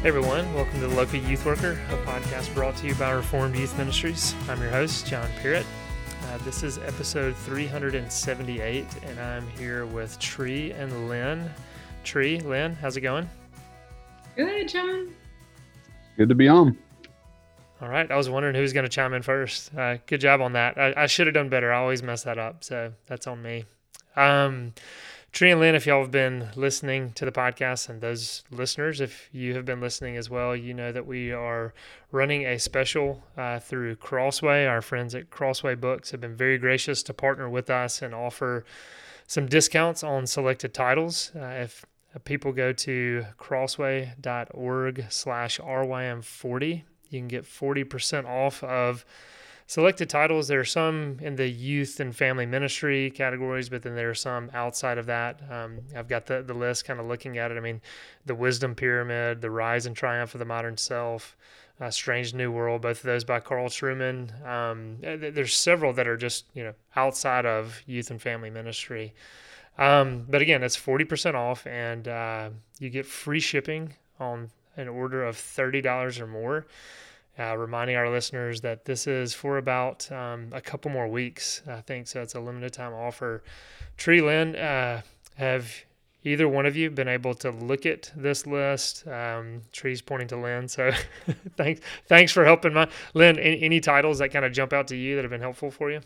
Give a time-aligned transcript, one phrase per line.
[0.00, 3.56] Hey everyone, welcome to the Local Youth Worker, a podcast brought to you by Reformed
[3.56, 4.32] Youth Ministries.
[4.48, 5.66] I'm your host, John Perritt.
[6.26, 11.50] Uh, this is episode 378, and I'm here with Tree and Lynn.
[12.04, 13.28] Tree, Lynn, how's it going?
[14.36, 15.12] Good, John.
[16.16, 16.78] Good to be on.
[17.82, 19.74] All right, I was wondering who's going to chime in first.
[19.74, 20.78] Uh, good job on that.
[20.78, 21.72] I, I should have done better.
[21.72, 23.64] I always mess that up, so that's on me.
[24.14, 24.74] Um,
[25.30, 29.28] Tree and Lynn, if y'all have been listening to the podcast, and those listeners, if
[29.30, 31.74] you have been listening as well, you know that we are
[32.10, 34.64] running a special uh, through Crossway.
[34.64, 38.64] Our friends at Crossway Books have been very gracious to partner with us and offer
[39.26, 41.30] some discounts on selected titles.
[41.36, 41.84] Uh, if
[42.24, 49.04] people go to crossway.org slash rym40, you can get 40% off of
[49.68, 50.48] selected titles.
[50.48, 54.50] There are some in the youth and family ministry categories, but then there are some
[54.54, 55.40] outside of that.
[55.48, 57.58] Um, I've got the, the list kind of looking at it.
[57.58, 57.82] I mean,
[58.24, 61.36] the Wisdom Pyramid, The Rise and Triumph of the Modern Self,
[61.80, 64.30] uh, Strange New World, both of those by Carl Trueman.
[64.44, 69.12] Um, there's several that are just, you know, outside of youth and family ministry.
[69.76, 75.24] Um, but again, it's 40% off and uh, you get free shipping on an order
[75.24, 76.66] of $30 or more.
[77.38, 81.80] Uh, reminding our listeners that this is for about um, a couple more weeks, I
[81.82, 82.08] think.
[82.08, 83.44] So it's a limited time offer.
[83.96, 85.02] Tree Lynn, uh,
[85.36, 85.72] have
[86.24, 89.06] either one of you been able to look at this list?
[89.06, 90.66] Um, Tree's pointing to Lynn.
[90.66, 90.90] So
[91.56, 93.38] thanks, thanks for helping my Lynn.
[93.38, 95.90] Any, any titles that kind of jump out to you that have been helpful for
[95.90, 96.00] you?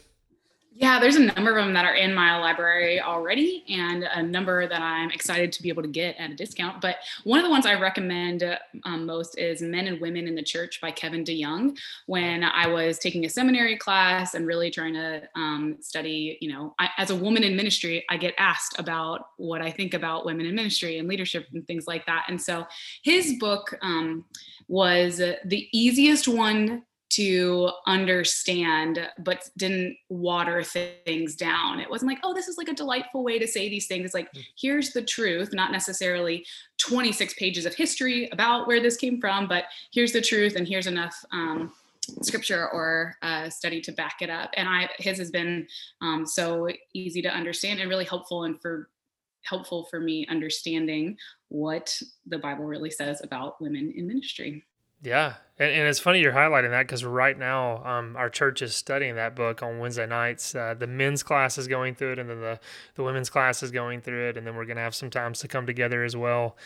[0.75, 4.67] Yeah, there's a number of them that are in my library already, and a number
[4.67, 6.81] that I'm excited to be able to get at a discount.
[6.81, 8.43] But one of the ones I recommend
[8.85, 11.77] um, most is Men and Women in the Church by Kevin DeYoung.
[12.07, 16.75] When I was taking a seminary class and really trying to um, study, you know,
[16.79, 20.47] I, as a woman in ministry, I get asked about what I think about women
[20.47, 22.25] in ministry and leadership and things like that.
[22.29, 22.67] And so
[23.03, 24.25] his book um,
[24.69, 31.79] was the easiest one to understand but didn't water things down.
[31.79, 34.07] It wasn't like oh this is like a delightful way to say these things.
[34.07, 34.45] It's like mm.
[34.59, 36.47] here's the truth not necessarily
[36.79, 40.87] 26 pages of history about where this came from but here's the truth and here's
[40.87, 41.73] enough um,
[42.23, 44.51] scripture or uh, study to back it up.
[44.57, 45.67] And i his has been
[46.01, 48.89] um, so easy to understand and really helpful and for
[49.43, 51.17] helpful for me understanding
[51.49, 54.65] what the bible really says about women in ministry
[55.03, 58.75] yeah, and, and it's funny you're highlighting that because right now um, our church is
[58.75, 60.55] studying that book on Wednesday nights.
[60.55, 62.61] Uh, the men's class is going through it, and then the
[62.95, 65.49] the women's class is going through it, and then we're gonna have some times to
[65.49, 66.57] come together as well.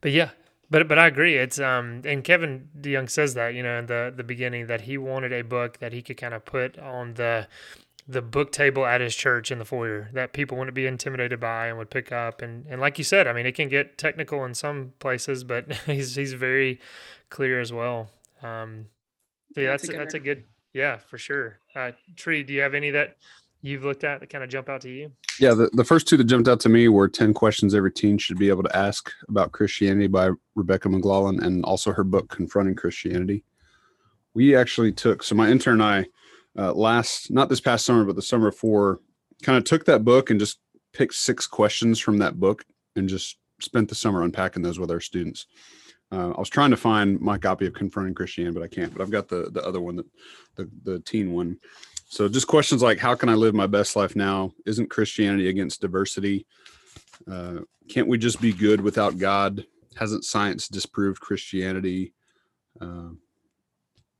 [0.00, 0.30] But yeah,
[0.70, 1.36] but but I agree.
[1.36, 4.98] It's um and Kevin DeYoung says that you know in the the beginning that he
[4.98, 7.46] wanted a book that he could kind of put on the
[8.06, 11.68] the book table at his church in the foyer that people wouldn't be intimidated by
[11.68, 14.44] and would pick up and and like you said, I mean it can get technical
[14.44, 16.80] in some places, but he's he's very
[17.30, 18.10] clear as well.
[18.42, 18.86] Um,
[19.54, 21.58] so yeah, that's that's a, that's a good yeah for sure.
[21.74, 23.16] Uh, Tree, do you have any that
[23.62, 25.10] you've looked at that kind of jump out to you?
[25.40, 28.18] Yeah, the, the first two that jumped out to me were 10 questions every teen
[28.18, 32.76] should be able to ask about Christianity by Rebecca McLaughlin and also her book Confronting
[32.76, 33.42] Christianity.
[34.34, 36.06] We actually took so my intern and I
[36.58, 39.00] uh, last not this past summer but the summer before
[39.42, 40.58] kind of took that book and just
[40.92, 42.64] picked six questions from that book
[42.96, 45.46] and just spent the summer unpacking those with our students.
[46.12, 48.92] Uh, I was trying to find my copy of Confronting Christianity, but I can't.
[48.92, 50.06] But I've got the the other one, that
[50.56, 51.58] the the teen one.
[52.06, 54.52] So just questions like, how can I live my best life now?
[54.66, 56.46] Isn't Christianity against diversity?
[57.30, 59.64] Uh, can't we just be good without God?
[59.96, 62.12] Hasn't science disproved Christianity?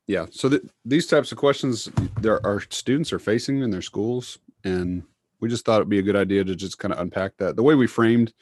[0.07, 0.27] Yeah.
[0.31, 1.89] So that these types of questions,
[2.21, 5.03] there our students are facing in their schools, and
[5.41, 7.57] we just thought it'd be a good idea to just kind of unpack that.
[7.57, 8.33] The way we framed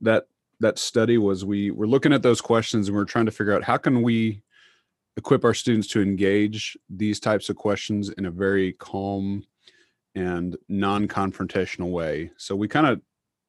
[0.00, 0.26] that
[0.60, 3.54] that study was we were looking at those questions and we are trying to figure
[3.54, 4.42] out how can we
[5.16, 9.44] equip our students to engage these types of questions in a very calm
[10.14, 13.00] and non-confrontational way so we kind of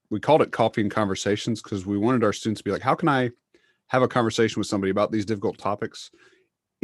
[0.10, 2.96] we called it coffee and conversations because we wanted our students to be like how
[2.96, 3.30] can i
[3.88, 6.10] have a conversation with somebody about these difficult topics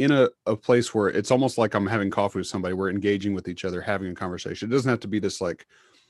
[0.00, 3.34] in a, a place where it's almost like i'm having coffee with somebody we're engaging
[3.34, 5.66] with each other having a conversation it doesn't have to be this like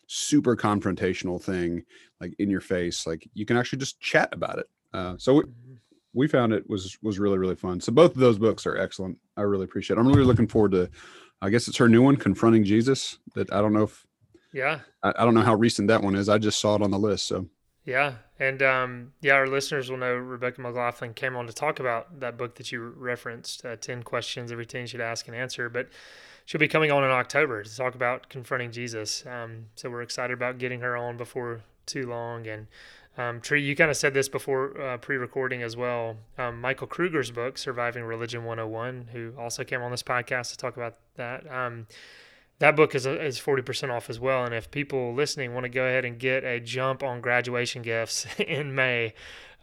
[0.06, 1.84] super confrontational thing
[2.20, 5.40] like in your face like you can actually just chat about it uh, so we,
[5.42, 5.74] mm-hmm.
[6.12, 7.80] we found it was was really really fun.
[7.80, 9.18] So both of those books are excellent.
[9.36, 9.96] I really appreciate.
[9.96, 10.00] it.
[10.00, 10.90] I'm really looking forward to.
[11.42, 13.18] I guess it's her new one, confronting Jesus.
[13.34, 14.06] That I don't know if
[14.52, 14.80] Yeah.
[15.02, 16.28] I, I don't know how recent that one is.
[16.28, 17.26] I just saw it on the list.
[17.26, 17.48] So
[17.84, 22.20] Yeah, and um, yeah, our listeners will know Rebecca McLaughlin came on to talk about
[22.20, 25.70] that book that you referenced, uh, Ten Questions Every Teen Should Ask and Answer.
[25.70, 25.88] But
[26.44, 29.24] she'll be coming on in October to talk about confronting Jesus.
[29.26, 32.46] Um, so we're excited about getting her on before too long.
[32.46, 32.66] And
[33.16, 36.16] um, Tree, you kind of said this before uh, pre-recording as well.
[36.38, 40.76] Um, Michael Kruger's book, Surviving Religion 101, who also came on this podcast to talk
[40.76, 41.50] about that.
[42.60, 44.44] That book is is forty percent off as well.
[44.44, 48.26] And if people listening want to go ahead and get a jump on graduation gifts
[48.38, 49.14] in May,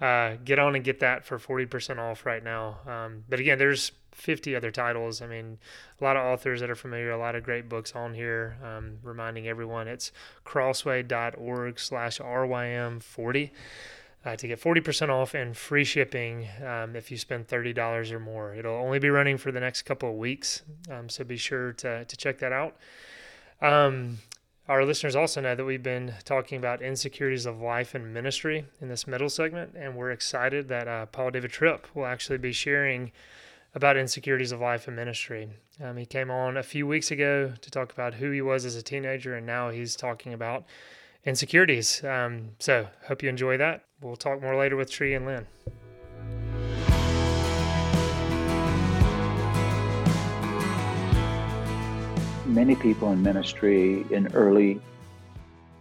[0.02, 2.80] uh, get on and get that for forty percent off right now.
[2.88, 5.22] Um, but again, there's fifty other titles.
[5.22, 5.60] I mean,
[6.02, 8.58] a lot of authors that are familiar, a lot of great books on here.
[8.64, 10.12] Um, reminding everyone, it's
[10.44, 13.54] crossway.org/slash rym forty.
[14.28, 18.54] Uh, to get 40% off and free shipping um, if you spend $30 or more.
[18.54, 22.04] It'll only be running for the next couple of weeks, um, so be sure to,
[22.04, 22.76] to check that out.
[23.62, 24.18] Um,
[24.68, 28.90] our listeners also know that we've been talking about insecurities of life and ministry in
[28.90, 33.14] this middle segment, and we're excited that uh, Paul David Tripp will actually be sharing
[33.76, 35.48] about insecurities of life and ministry.
[35.82, 38.76] Um, he came on a few weeks ago to talk about who he was as
[38.76, 40.66] a teenager, and now he's talking about
[41.28, 42.02] insecurities.
[42.06, 43.84] Um, so, hope you enjoy that.
[44.02, 45.46] We'll talk more later with Tree and Lynn.
[52.46, 54.80] Many people in ministry in early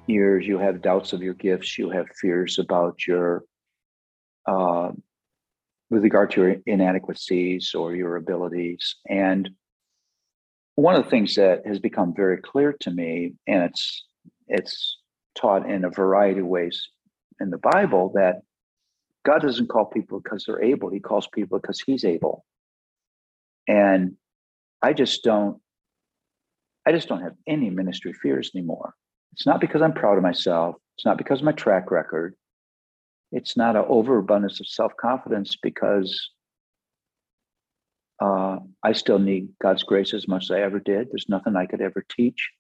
[0.09, 3.45] years, you have doubts of your gifts, you have fears about your,
[4.47, 4.91] uh,
[5.91, 8.97] with regard to your inadequacies or your abilities.
[9.09, 9.49] And
[10.75, 14.05] one of the things that has become very clear to me, and it's
[14.49, 14.99] it's
[15.37, 16.89] taught in a variety of ways
[17.41, 18.41] in the Bible that
[19.25, 22.45] God doesn't call people because they're able, He calls people because He's able.
[23.69, 24.17] And
[24.83, 25.61] I just don't,
[26.87, 28.95] I just don't have any ministry fears anymore.
[29.33, 32.35] It's not because I'm proud of myself, it's not because of my track record.
[33.33, 36.31] It's not an overabundance of self confidence because
[38.21, 41.09] uh, I still need God's grace as much as I ever did.
[41.11, 42.51] There's nothing I could ever teach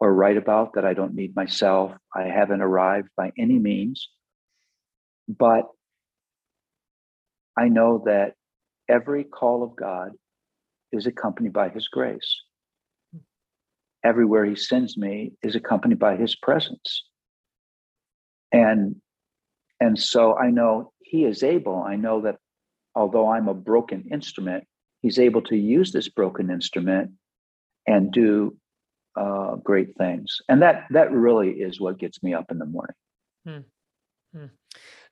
[0.00, 1.92] or write about that I don't need myself.
[2.14, 4.08] I haven't arrived by any means.
[5.28, 5.66] But
[7.56, 8.32] I know that
[8.88, 10.12] every call of God
[10.90, 12.42] is accompanied by his grace.
[14.02, 17.04] Everywhere he sends me is accompanied by his presence.
[18.50, 18.96] And
[19.78, 21.82] and so I know he is able.
[21.82, 22.36] I know that
[22.94, 24.64] although I'm a broken instrument,
[25.00, 27.12] he's able to use this broken instrument
[27.86, 28.56] and do
[29.16, 30.38] uh, great things.
[30.48, 32.96] And that that really is what gets me up in the morning.
[33.44, 33.58] Hmm.
[34.34, 34.46] Hmm.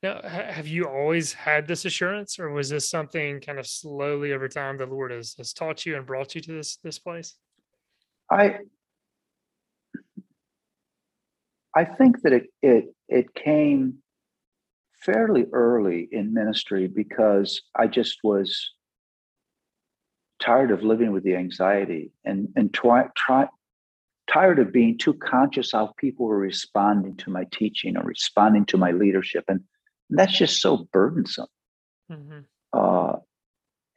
[0.03, 4.33] Now, ha- have you always had this assurance, or was this something kind of slowly
[4.33, 7.35] over time the Lord has, has taught you and brought you to this this place?
[8.31, 8.59] I
[11.75, 13.99] I think that it it it came
[15.01, 18.73] fairly early in ministry because I just was
[20.41, 23.49] tired of living with the anxiety and and try, try
[24.33, 28.77] tired of being too conscious how people were responding to my teaching or responding to
[28.77, 29.61] my leadership and
[30.11, 31.47] that's just so burdensome
[32.11, 32.39] Mm-hmm.
[32.73, 33.17] uh,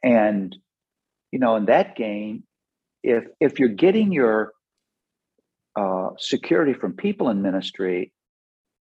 [0.02, 0.54] and
[1.30, 2.44] you know in that game
[3.02, 4.52] if if you're getting your
[5.76, 8.12] uh, security from people in ministry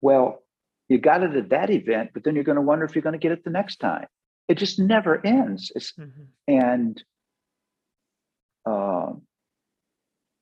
[0.00, 0.42] well
[0.88, 3.12] you got it at that event but then you're going to wonder if you're going
[3.12, 4.06] to get it the next time
[4.49, 6.25] it just never ends it's, Mm-hmm.
[6.49, 7.02] and
[8.66, 9.12] uh,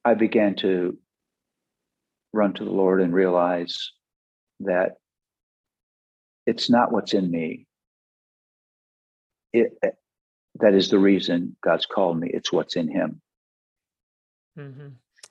[0.04, 0.96] i began to
[2.32, 3.92] run to the lord and realize
[4.60, 4.92] that
[6.46, 7.66] it's not what's in me
[9.52, 9.72] it,
[10.60, 12.30] that is the reason God's called me.
[12.32, 13.20] It's what's in Him.
[14.58, 14.88] Mm-hmm.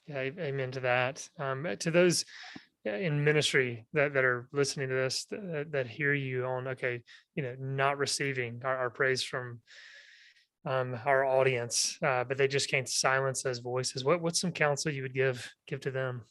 [0.08, 1.28] Yeah, amen to that.
[1.38, 2.26] Um, to those
[2.88, 7.02] uh, in ministry that, that are listening to this that, that hear you on okay,
[7.36, 9.60] you know, not receiving our, our praise from
[10.66, 14.04] um, our audience, uh, but they just can't silence those voices.
[14.04, 16.24] What what's some counsel you would give give to them?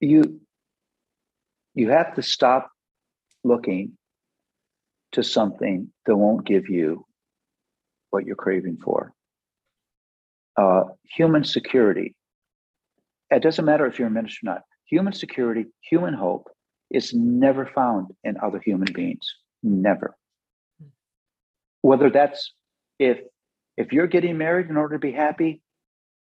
[0.00, 0.40] You
[1.74, 2.70] you have to stop
[3.44, 3.92] looking
[5.12, 7.06] to something that won't give you
[8.10, 9.12] what you're craving for.
[10.56, 12.14] Uh, human security.
[13.30, 14.62] It doesn't matter if you're a minister or not.
[14.86, 16.48] Human security, human hope
[16.90, 19.26] is never found in other human beings.
[19.62, 20.16] Never.
[21.86, 22.52] Whether that's
[22.98, 23.18] if
[23.76, 25.62] if you're getting married in order to be happy,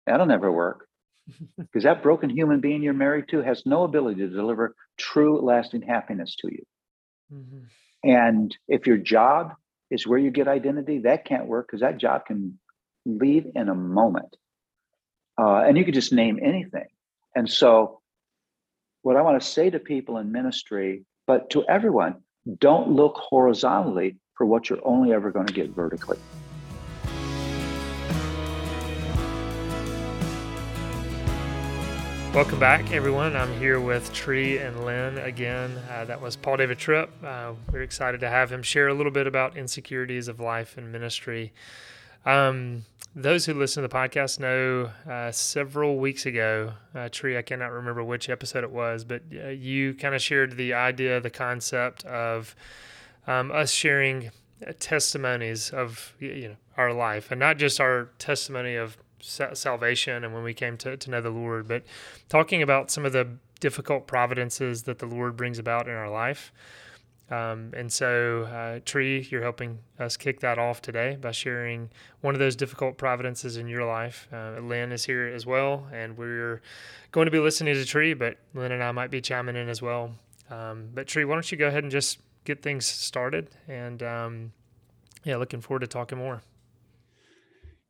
[0.07, 0.87] that'll never work.
[1.59, 5.83] Because that broken human being you're married to has no ability to deliver true lasting
[5.83, 6.65] happiness to you.
[7.33, 7.63] Mhm.
[8.05, 9.55] And if your job
[9.91, 12.59] is where you get identity, that can't work because that job can
[13.05, 14.37] leave in a moment.
[15.37, 16.91] Uh, and you could just name anything.
[17.35, 18.01] And so,
[19.03, 22.23] what I want to say to people in ministry, but to everyone,
[22.69, 26.17] don't look horizontally for what you're only ever going to get vertically.
[32.33, 33.37] Welcome back, everyone.
[33.37, 35.77] I'm here with Tree and Lynn again.
[35.91, 37.11] Uh, that was Paul David Tripp.
[37.23, 40.91] Uh, we're excited to have him share a little bit about insecurities of life and
[40.91, 41.53] ministry.
[42.25, 47.43] Um, those who listen to the podcast know uh, several weeks ago, uh, Tree, I
[47.43, 51.29] cannot remember which episode it was, but uh, you kind of shared the idea, the
[51.29, 52.57] concept of
[53.27, 54.31] um, us sharing
[54.79, 60.43] testimonies of you know our life, and not just our testimony of salvation and when
[60.43, 61.85] we came to, to know the Lord, but
[62.29, 63.29] talking about some of the
[63.61, 66.53] difficult providences that the Lord brings about in our life.
[67.31, 71.91] Um, and so, uh, Tree, you're helping us kick that off today by sharing
[72.23, 74.27] one of those difficult providences in your life.
[74.33, 76.61] Uh, Lynn is here as well, and we're
[77.13, 79.81] going to be listening to Tree, but Lynn and I might be chiming in as
[79.81, 80.13] well.
[80.51, 83.51] Um, but, Tree, why don't you go ahead and just get things started?
[83.69, 84.53] And um,
[85.25, 86.43] yeah, looking forward to talking more.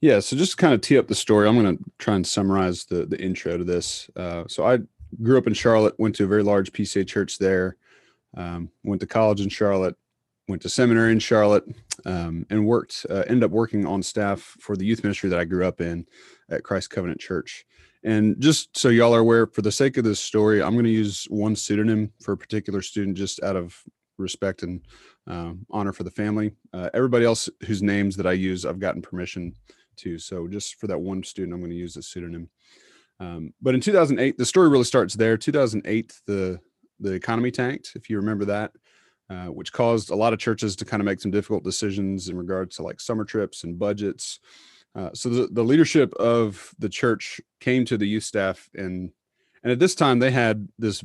[0.01, 2.85] Yeah, so just kind of tee up the story, I'm going to try and summarize
[2.87, 4.09] the the intro to this.
[4.17, 4.79] Uh, so I
[5.23, 7.77] grew up in Charlotte, went to a very large PCA church there,
[8.37, 9.97] um, went to college in Charlotte,
[10.49, 11.65] went to seminary in Charlotte,
[12.07, 13.05] um, and worked.
[13.11, 16.07] Uh, ended up working on staff for the youth ministry that I grew up in
[16.51, 17.67] at Christ Covenant Church.
[18.03, 20.91] And just so y'all are aware, for the sake of this story, I'm going to
[20.91, 23.77] use one pseudonym for a particular student, just out of
[24.21, 24.81] respect and
[25.27, 26.53] um, honor for the family.
[26.73, 29.55] Uh, everybody else whose names that I use, I've gotten permission
[29.97, 30.19] to.
[30.19, 32.49] So just for that one student, I'm going to use a pseudonym.
[33.19, 35.37] Um, but in 2008, the story really starts there.
[35.37, 36.61] 2008, the
[37.03, 38.73] the economy tanked, if you remember that,
[39.31, 42.37] uh, which caused a lot of churches to kind of make some difficult decisions in
[42.37, 44.39] regards to like summer trips and budgets.
[44.95, 49.13] Uh, so the, the leadership of the church came to the youth staff and
[49.63, 51.05] and at this time they had this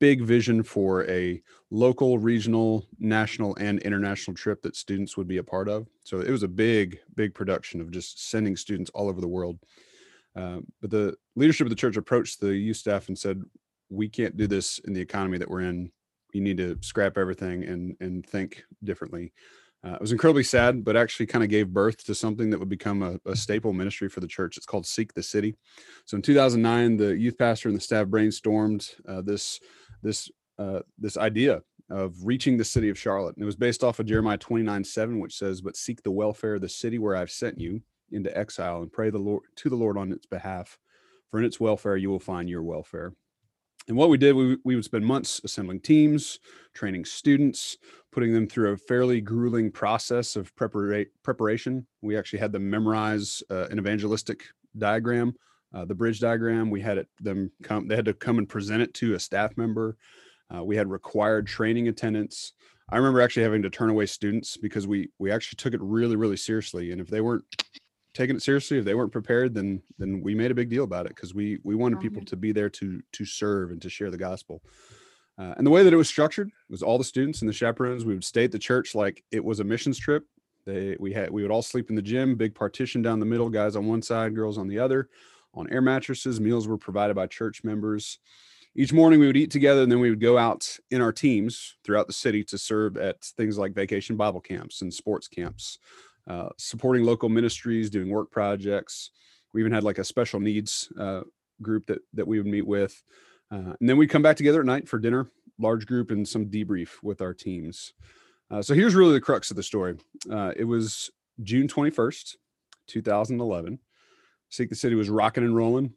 [0.00, 5.42] big vision for a local, regional, national, and international trip that students would be a
[5.42, 5.86] part of.
[6.04, 9.58] So it was a big, big production of just sending students all over the world.
[10.34, 13.42] Uh, but the leadership of the church approached the youth staff and said,
[13.88, 15.90] "We can't do this in the economy that we're in.
[16.34, 19.32] We need to scrap everything and and think differently."
[19.84, 22.68] Uh, it was incredibly sad, but actually kind of gave birth to something that would
[22.68, 24.56] become a, a, staple ministry for the church.
[24.56, 25.54] It's called Seek the City.
[26.04, 29.60] So in 2009, the youth pastor and the staff brainstormed uh, this
[30.02, 34.00] this uh, this idea of reaching the city of Charlotte, and it was based off
[34.00, 37.30] of Jeremiah 29 7, which says, "But seek the welfare of the city where I've
[37.30, 40.76] sent you into exile, and pray the Lord to the Lord on its behalf,
[41.30, 43.12] for in its welfare you will find your welfare."
[43.88, 46.40] And what we did, we, we would spend months assembling teams,
[46.74, 47.78] training students,
[48.12, 51.86] putting them through a fairly grueling process of prepara- preparation.
[52.02, 54.44] We actually had them memorize uh, an evangelistic
[54.76, 55.34] diagram,
[55.72, 56.70] uh, the bridge diagram.
[56.70, 57.88] We had it them come.
[57.88, 59.96] They had to come and present it to a staff member.
[60.54, 62.52] Uh, we had required training attendance.
[62.90, 66.16] I remember actually having to turn away students because we we actually took it really
[66.16, 66.92] really seriously.
[66.92, 67.44] And if they weren't
[68.14, 68.78] taking it seriously.
[68.78, 71.58] If they weren't prepared, then then we made a big deal about it because we
[71.62, 74.62] we wanted people to be there to to serve and to share the gospel.
[75.38, 78.04] Uh, and the way that it was structured was all the students and the chaperones.
[78.04, 80.24] We would stay at the church like it was a missions trip.
[80.66, 83.48] They we had we would all sleep in the gym, big partition down the middle,
[83.48, 85.08] guys on one side, girls on the other,
[85.54, 86.40] on air mattresses.
[86.40, 88.18] Meals were provided by church members.
[88.74, 91.76] Each morning we would eat together, and then we would go out in our teams
[91.84, 95.78] throughout the city to serve at things like vacation Bible camps and sports camps.
[96.28, 99.10] Uh, supporting local ministries, doing work projects.
[99.54, 101.22] We even had like a special needs uh,
[101.62, 103.02] group that that we would meet with,
[103.50, 106.46] uh, and then we'd come back together at night for dinner, large group, and some
[106.46, 107.94] debrief with our teams.
[108.50, 109.96] Uh, so here's really the crux of the story.
[110.30, 111.10] Uh, it was
[111.42, 112.36] June 21st,
[112.88, 113.78] 2011.
[114.50, 115.92] Seek the City was rocking and rolling.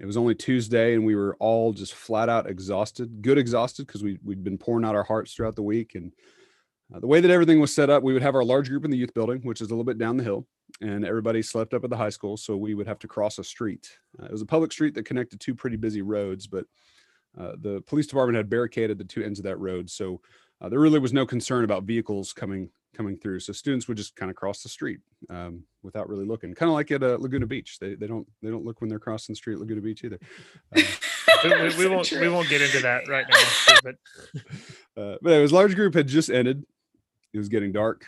[0.00, 3.20] It was only Tuesday, and we were all just flat out exhausted.
[3.20, 6.12] Good exhausted because we we'd been pouring out our hearts throughout the week and
[6.92, 8.90] uh, the way that everything was set up, we would have our large group in
[8.90, 10.46] the youth building, which is a little bit down the hill,
[10.80, 12.36] and everybody slept up at the high school.
[12.36, 13.90] So we would have to cross a street.
[14.20, 16.64] Uh, it was a public street that connected two pretty busy roads, but
[17.38, 19.88] uh, the police department had barricaded the two ends of that road.
[19.88, 20.20] So
[20.60, 23.40] uh, there really was no concern about vehicles coming coming through.
[23.40, 26.74] So students would just kind of cross the street um, without really looking, kind of
[26.74, 27.78] like at uh, Laguna Beach.
[27.80, 30.18] They, they don't they don't look when they're crossing the street at Laguna Beach either.
[31.44, 33.76] Um, we, we, won't we won't get into that right now.
[33.82, 33.94] But
[35.02, 36.64] uh, but anyways, large group had just ended
[37.32, 38.06] it was getting dark.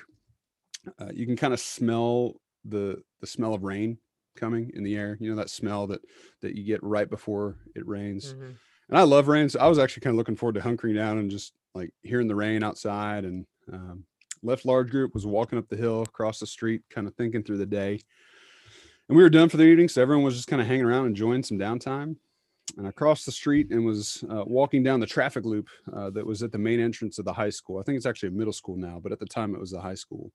[1.00, 3.99] Uh, you can kind of smell the the smell of rain
[4.37, 5.16] coming in the air.
[5.21, 6.00] You know that smell that
[6.43, 8.35] that you get right before it rains.
[8.35, 8.52] Mm-hmm.
[8.88, 11.19] And I love rain, so I was actually kind of looking forward to hunkering down
[11.19, 14.04] and just like hearing the rain outside and Um,
[14.43, 17.57] left large group was walking up the hill across the street, kind of thinking through
[17.57, 17.99] the day.
[19.09, 21.07] And we were done for the evening, so everyone was just kind of hanging around,
[21.07, 22.16] enjoying some downtime.
[22.76, 26.26] And I crossed the street and was uh, walking down the traffic loop uh, that
[26.26, 27.78] was at the main entrance of the high school.
[27.78, 29.80] I think it's actually a middle school now, but at the time it was the
[29.80, 30.33] high school.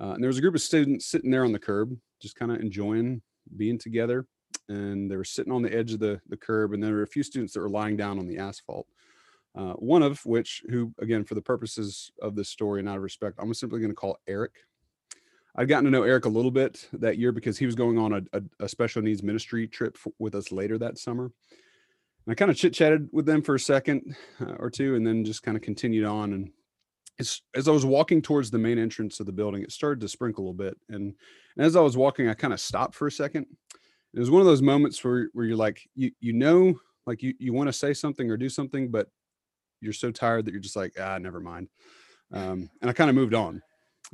[0.00, 2.52] Uh, and there was a group of students sitting there on the curb, just kind
[2.52, 3.20] of enjoying
[3.56, 4.26] being together.
[4.68, 7.06] And they were sitting on the edge of the, the curb, and there were a
[7.06, 8.86] few students that were lying down on the asphalt.
[9.54, 13.02] Uh, one of which, who again, for the purposes of this story and out of
[13.02, 14.52] respect, I'm simply going to call Eric.
[15.58, 18.12] I'd gotten to know Eric a little bit that year because he was going on
[18.12, 21.24] a, a, a special needs ministry trip with us later that summer.
[21.24, 25.04] And I kind of chit chatted with them for a second uh, or two, and
[25.04, 26.32] then just kind of continued on.
[26.32, 26.50] And
[27.18, 30.08] as, as I was walking towards the main entrance of the building, it started to
[30.08, 30.78] sprinkle a little bit.
[30.90, 31.12] And,
[31.56, 33.44] and as I was walking, I kind of stopped for a second.
[34.14, 37.34] It was one of those moments where, where you're like, you, you know, like you,
[37.40, 39.08] you want to say something or do something, but
[39.80, 41.68] you're so tired that you're just like, ah, never mind.
[42.32, 43.60] Um, and I kind of moved on.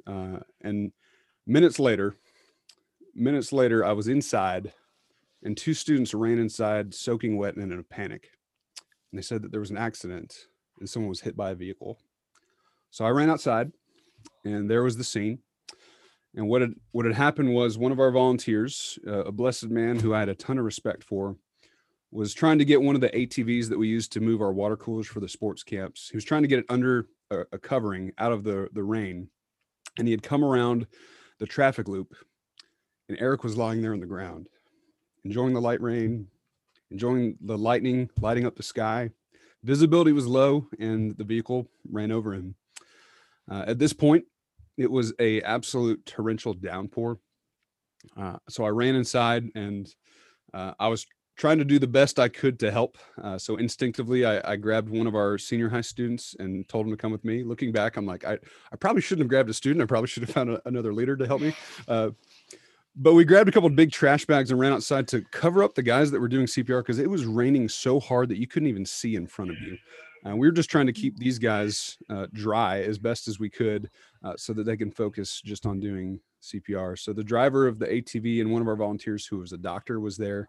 [0.06, 0.90] Uh, and
[1.46, 2.16] minutes later,
[3.14, 4.72] minutes later, I was inside
[5.42, 8.30] and two students ran inside soaking wet and in a panic.
[9.12, 10.46] And they said that there was an accident
[10.80, 11.98] and someone was hit by a vehicle.
[12.90, 13.70] So I ran outside
[14.44, 15.38] and there was the scene.
[16.34, 20.00] And what had what had happened was one of our volunteers, uh, a blessed man
[20.00, 21.36] who I had a ton of respect for,
[22.10, 24.76] was trying to get one of the ATVs that we used to move our water
[24.76, 26.08] coolers for the sports camps.
[26.08, 29.28] He was trying to get it under a, a covering out of the the rain,
[29.96, 30.88] and he had come around
[31.38, 32.14] the traffic loop,
[33.08, 34.48] and Eric was lying there on the ground,
[35.24, 36.28] enjoying the light rain,
[36.90, 39.10] enjoying the lightning lighting up the sky.
[39.62, 42.54] Visibility was low, and the vehicle ran over him.
[43.50, 44.24] Uh, at this point,
[44.76, 47.18] it was a absolute torrential downpour.
[48.16, 49.92] Uh, so I ran inside and
[50.52, 52.96] uh, I was trying to do the best I could to help.
[53.22, 56.92] Uh, so instinctively, I, I, grabbed one of our senior high students and told him
[56.92, 57.42] to come with me.
[57.42, 58.38] Looking back, I'm like, I,
[58.72, 59.82] I probably shouldn't have grabbed a student.
[59.82, 61.54] I probably should have found a, another leader to help me.
[61.88, 62.10] Uh,
[62.96, 65.74] but we grabbed a couple of big trash bags and ran outside to cover up
[65.74, 68.68] the guys that were doing CPR because it was raining so hard that you couldn't
[68.68, 69.76] even see in front of you.
[70.26, 73.50] Uh, we were just trying to keep these guys uh, dry as best as we
[73.50, 73.90] could
[74.22, 76.98] uh, so that they can focus just on doing CPR.
[76.98, 80.00] So the driver of the ATV and one of our volunteers who was a doctor
[80.00, 80.48] was there.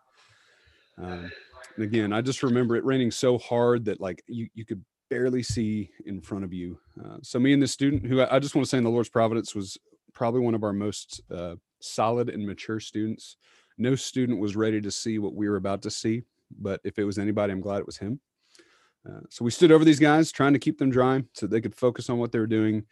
[0.97, 1.31] Um,
[1.75, 5.43] and again, I just remember it raining so hard that like you, you could barely
[5.43, 6.77] see in front of you.
[7.03, 8.89] Uh, so me and this student who I, I, just want to say in the
[8.89, 9.77] Lord's providence was
[10.13, 13.38] probably one of our most uh, solid and mature students.
[13.77, 16.23] No student was ready to see what we were about to see,
[16.60, 18.19] but if it was anybody, I'm glad it was him.
[19.08, 21.75] Uh, so we stood over these guys, trying to keep them dry so they could
[21.75, 22.86] focus on what they were doing.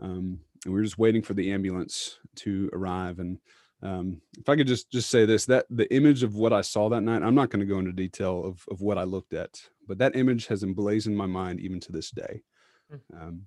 [0.00, 3.18] Um, and we were just waiting for the ambulance to arrive.
[3.18, 3.38] And
[3.82, 6.88] um, if I could just just say this, that the image of what I saw
[6.88, 9.60] that night, I'm not going to go into detail of of what I looked at,
[9.86, 12.42] but that image has emblazoned my mind even to this day.
[12.90, 13.20] Hmm.
[13.20, 13.42] Um,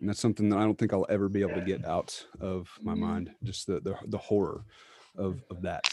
[0.00, 2.68] and that's something that I don't think I'll ever be able to get out of
[2.80, 3.30] my mind.
[3.42, 4.64] Just the the, the horror
[5.16, 5.84] of of that.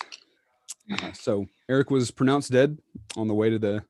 [0.92, 2.78] Uh, so Eric was pronounced dead
[3.18, 3.84] on the way to the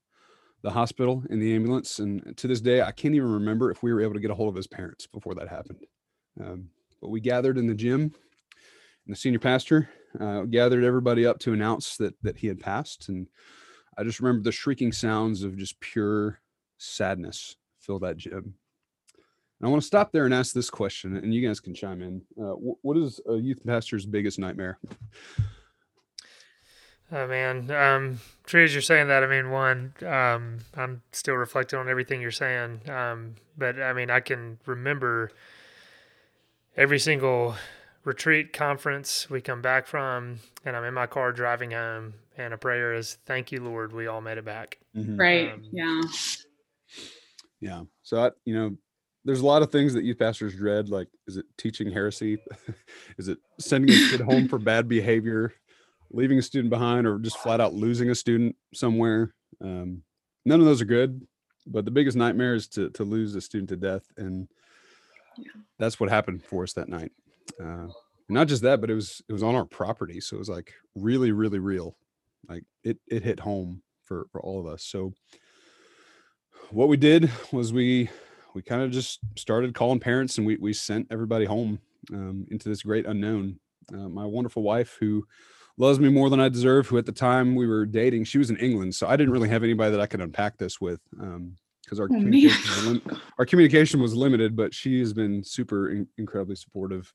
[0.61, 1.99] the hospital in the ambulance.
[1.99, 4.35] And to this day, I can't even remember if we were able to get a
[4.35, 5.85] hold of his parents before that happened.
[6.41, 6.69] Um,
[7.01, 8.13] but we gathered in the gym,
[9.07, 9.89] the senior pastor
[10.19, 13.09] uh, gathered everybody up to announce that that he had passed.
[13.09, 13.27] And
[13.97, 16.39] I just remember the shrieking sounds of just pure
[16.77, 18.55] sadness fill that gym.
[19.59, 22.01] And I want to stop there and ask this question, and you guys can chime
[22.01, 22.21] in.
[22.39, 24.79] Uh, what is a youth pastor's biggest nightmare?
[27.11, 29.23] Oh man, um, Tree as you're saying that.
[29.23, 32.81] I mean, one, um, I'm still reflecting on everything you're saying.
[32.89, 35.29] Um, but I mean, I can remember
[36.75, 37.55] every single
[38.05, 42.57] retreat conference we come back from, and I'm in my car driving home, and a
[42.57, 45.17] prayer is, "Thank you, Lord, we all made it back." Mm-hmm.
[45.19, 45.51] Right.
[45.51, 46.01] Um, yeah.
[47.59, 47.83] Yeah.
[48.03, 48.77] So I, you know,
[49.25, 50.89] there's a lot of things that youth pastors dread.
[50.89, 52.37] Like, is it teaching heresy?
[53.17, 55.53] is it sending a kid home for bad behavior?
[56.11, 59.33] leaving a student behind or just flat out losing a student somewhere.
[59.61, 60.01] Um,
[60.45, 61.25] none of those are good,
[61.67, 64.03] but the biggest nightmare is to, to lose a student to death.
[64.17, 64.47] And
[65.37, 65.51] yeah.
[65.77, 67.11] that's what happened for us that night.
[67.61, 67.87] Uh,
[68.29, 70.19] not just that, but it was, it was on our property.
[70.19, 71.95] So it was like really, really real.
[72.47, 74.83] Like it, it hit home for, for all of us.
[74.83, 75.13] So
[76.71, 78.09] what we did was we,
[78.53, 81.79] we kind of just started calling parents and we, we sent everybody home
[82.13, 83.59] um, into this great unknown.
[83.93, 85.25] Uh, my wonderful wife who
[85.77, 88.49] loves me more than I deserve, who at the time we were dating, she was
[88.49, 88.95] in England.
[88.95, 91.01] So I didn't really have anybody that I could unpack this with.
[91.19, 95.91] Um, because our, oh, communication lim- our communication was limited, but she has been super
[95.91, 97.11] in- incredibly supportive,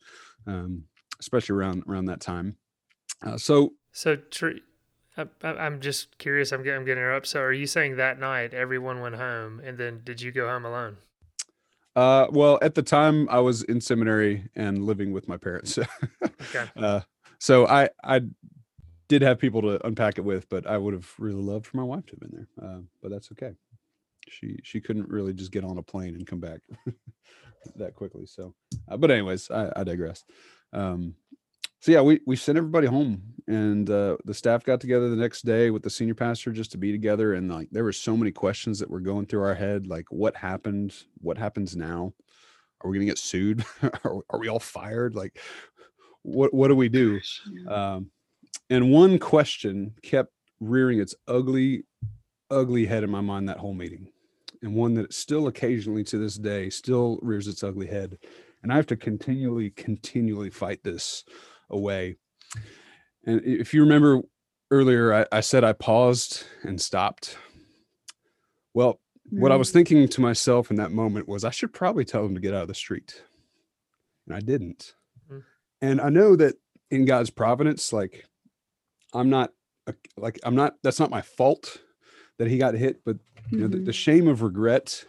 [0.47, 0.85] um,
[1.19, 2.57] especially around around that time.
[3.25, 4.63] Uh, so, so Tree,
[5.17, 6.53] I, am just curious.
[6.53, 7.27] I'm getting, I'm getting her up.
[7.27, 10.65] So, are you saying that night everyone went home, and then did you go home
[10.65, 10.97] alone?
[11.97, 15.79] Uh, well, at the time I was in seminary and living with my parents.
[16.55, 16.65] Okay.
[16.75, 17.01] uh,
[17.39, 18.23] so I I
[19.09, 21.83] did have people to unpack it with, but I would have really loved for my
[21.83, 22.67] wife to have been there.
[22.67, 23.53] Uh, but that's okay.
[24.31, 26.61] She she couldn't really just get on a plane and come back
[27.77, 28.27] that quickly.
[28.27, 28.55] So,
[28.89, 30.25] uh, but anyways, I, I digress.
[30.73, 31.15] Um,
[31.81, 35.43] so yeah, we we sent everybody home, and uh, the staff got together the next
[35.43, 37.35] day with the senior pastor just to be together.
[37.35, 40.37] And like there were so many questions that were going through our head, like what
[40.37, 42.13] happened, what happens now,
[42.83, 43.65] are we gonna get sued,
[44.05, 45.39] are, are we all fired, like
[46.23, 47.19] what what do we do?
[47.67, 48.11] Um,
[48.69, 51.85] and one question kept rearing its ugly,
[52.51, 54.09] ugly head in my mind that whole meeting,
[54.63, 58.19] and one that still occasionally to this day still rears its ugly head,
[58.63, 61.25] and I have to continually, continually fight this
[61.71, 62.17] away.
[63.25, 64.23] And if you remember
[64.71, 67.37] earlier, I, I said I paused and stopped.
[68.75, 72.23] Well, what I was thinking to myself in that moment was I should probably tell
[72.23, 73.23] them to get out of the street.
[74.27, 74.95] And I didn't.
[75.31, 75.43] Mm.
[75.81, 76.57] And I know that
[76.91, 78.27] in God's providence, like
[79.15, 79.53] I'm not
[80.17, 81.79] like I'm not that's not my fault
[82.39, 83.17] that he got hit, but
[83.51, 85.05] you know the, the shame of regret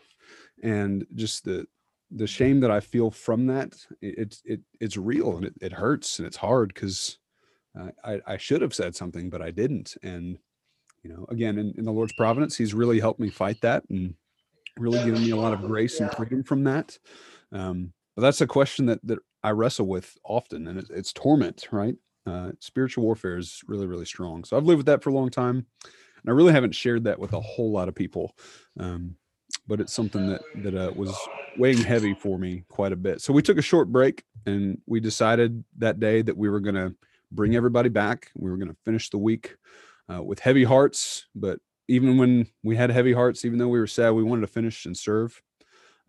[0.64, 1.66] and just the
[2.12, 6.20] the shame that I feel from that it's it it's real and it, it hurts
[6.20, 7.18] and it's hard because
[7.80, 9.96] uh, I I should have said something but I didn't.
[10.04, 10.38] And
[11.04, 14.16] you know again in, in the Lord's providence he's really helped me fight that and
[14.78, 16.98] really given me a lot of grace and freedom from that.
[17.52, 21.68] Um, but that's a question that that I wrestle with often and it, it's torment
[21.72, 21.96] right?
[22.28, 24.44] Uh, spiritual warfare is really really strong.
[24.44, 25.66] So I've lived with that for a long time
[26.24, 28.36] and I really haven't shared that with a whole lot of people
[28.80, 29.16] um,
[29.68, 31.16] but it's something that that uh, was
[31.58, 33.22] weighing heavy for me quite a bit.
[33.22, 36.76] So we took a short break and we decided that day that we were going
[36.76, 36.96] to
[37.32, 38.32] bring everybody back.
[38.36, 39.56] We were going to finish the week
[40.12, 43.88] uh, with heavy hearts, but even when we had heavy hearts, even though we were
[43.88, 45.42] sad, we wanted to finish and serve,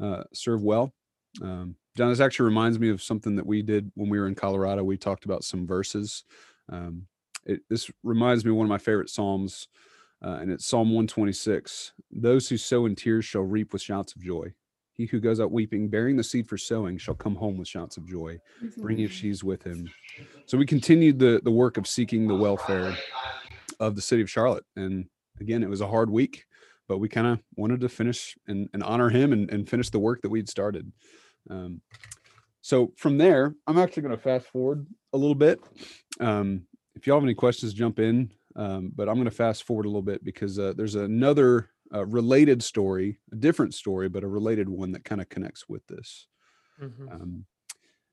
[0.00, 0.92] uh, serve well.
[1.40, 4.34] Um, John, this actually reminds me of something that we did when we were in
[4.34, 4.84] Colorado.
[4.84, 6.24] We talked about some verses.
[6.70, 7.06] Um,
[7.44, 9.68] it, this reminds me of one of my favorite psalms,
[10.24, 11.92] uh, and it's Psalm 126.
[12.10, 14.52] Those who sow in tears shall reap with shouts of joy.
[14.94, 17.96] He who goes out weeping, bearing the seed for sowing, shall come home with shouts
[17.96, 18.38] of joy,
[18.76, 19.90] bringing his sheaves with him.
[20.46, 22.96] So we continued the the work of seeking the welfare
[23.80, 24.64] of the city of Charlotte.
[24.76, 25.06] And
[25.40, 26.44] again, it was a hard week,
[26.88, 29.98] but we kind of wanted to finish and, and honor him and, and finish the
[29.98, 30.92] work that we'd started.
[31.50, 31.80] Um,
[32.60, 35.58] so from there, I'm actually going to fast forward a little bit.
[36.20, 38.30] Um, if y'all have any questions, jump in.
[38.56, 42.04] Um, but I'm going to fast forward a little bit because uh, there's another uh,
[42.06, 46.26] related story, a different story, but a related one that kind of connects with this.
[46.80, 47.12] Mhm.
[47.12, 47.46] Um,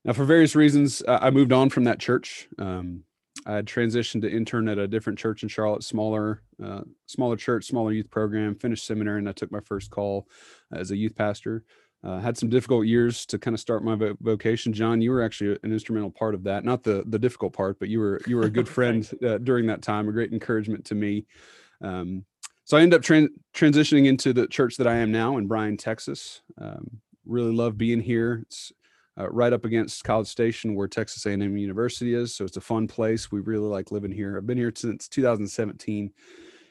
[0.06, 2.48] now, for various reasons, uh, I moved on from that church.
[2.58, 3.04] Um,
[3.46, 7.66] I had transitioned to intern at a different church in Charlotte, smaller, uh, smaller church,
[7.66, 8.56] smaller youth program.
[8.56, 10.28] Finished seminary, and I took my first call
[10.72, 11.64] as a youth pastor.
[12.02, 14.72] Uh, had some difficult years to kind of start my vo- vocation.
[14.72, 16.64] John, you were actually an instrumental part of that.
[16.64, 19.66] Not the the difficult part, but you were you were a good friend uh, during
[19.68, 20.08] that time.
[20.08, 21.26] A great encouragement to me.
[21.82, 22.24] Um,
[22.64, 25.76] so I ended up tran- transitioning into the church that I am now in Bryan,
[25.76, 26.42] Texas.
[26.58, 28.44] Um, really love being here.
[28.44, 28.72] It's
[29.20, 32.34] uh, right up against College Station, where Texas A&M University is.
[32.34, 33.32] So it's a fun place.
[33.32, 34.38] We really like living here.
[34.38, 36.12] I've been here since 2017,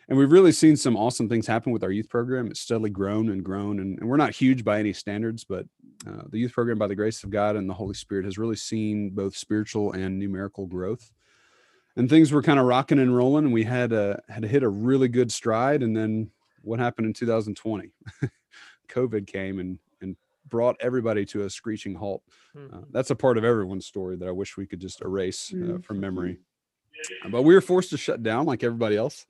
[0.09, 2.47] and we've really seen some awesome things happen with our youth program.
[2.47, 5.67] It's steadily grown and grown, and, and we're not huge by any standards, but
[6.07, 8.57] uh, the youth program, by the grace of God and the Holy Spirit, has really
[8.57, 11.11] seen both spiritual and numerical growth.
[11.97, 14.69] And things were kind of rocking and rolling, and we had uh, had hit a
[14.69, 15.83] really good stride.
[15.83, 16.31] And then
[16.63, 17.91] what happened in 2020?
[18.89, 20.17] COVID came and and
[20.47, 22.23] brought everybody to a screeching halt.
[22.55, 22.67] Hmm.
[22.73, 25.79] Uh, that's a part of everyone's story that I wish we could just erase uh,
[25.83, 26.39] from memory.
[27.25, 29.27] Uh, But we were forced to shut down like everybody else.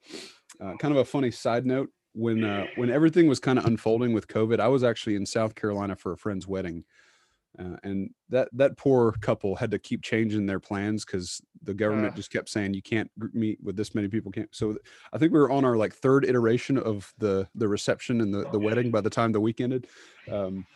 [0.61, 4.12] Uh, kind of a funny side note: when uh, when everything was kind of unfolding
[4.12, 6.85] with COVID, I was actually in South Carolina for a friend's wedding,
[7.59, 12.12] uh, and that that poor couple had to keep changing their plans because the government
[12.12, 12.16] Ah.
[12.16, 14.33] just kept saying you can't meet with this many people.
[14.33, 14.55] Can't.
[14.55, 14.77] So
[15.12, 18.49] I think we were on our like third iteration of the the reception and the
[18.51, 19.87] the wedding by the time the week ended.
[20.31, 20.66] Um,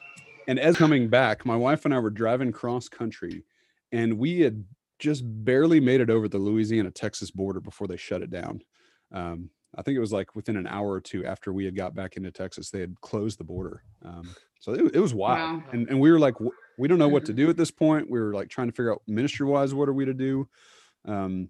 [0.49, 3.45] and as coming back, my wife and I were driving cross country,
[3.93, 4.65] and we had
[4.99, 8.63] just barely made it over the Louisiana Texas border before they shut it down.
[9.13, 11.95] Um, I think it was like within an hour or two after we had got
[11.95, 13.83] back into Texas, they had closed the border.
[14.05, 15.71] Um, so it, it was wild, Wow.
[15.73, 16.35] and and we were like,
[16.79, 18.11] we don't know what to do at this point.
[18.11, 20.49] We were like trying to figure out ministry wise, what are we to do?
[21.05, 21.49] Um,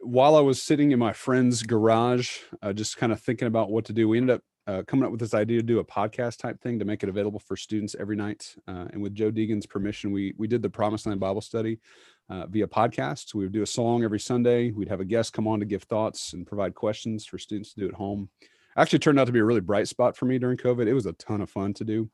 [0.00, 3.84] while I was sitting in my friend's garage, uh, just kind of thinking about what
[3.86, 6.38] to do, we ended up uh, coming up with this idea to do a podcast
[6.38, 8.54] type thing to make it available for students every night.
[8.68, 11.78] Uh, and with Joe Deegan's permission, we we did the Promised Land Bible Study
[12.28, 13.34] uh, via podcast.
[13.34, 14.70] We would do a song every Sunday.
[14.70, 17.80] We'd have a guest come on to give thoughts and provide questions for students to
[17.80, 18.28] do at home.
[18.76, 20.86] Actually, turned out to be a really bright spot for me during COVID.
[20.86, 22.10] It was a ton of fun to do.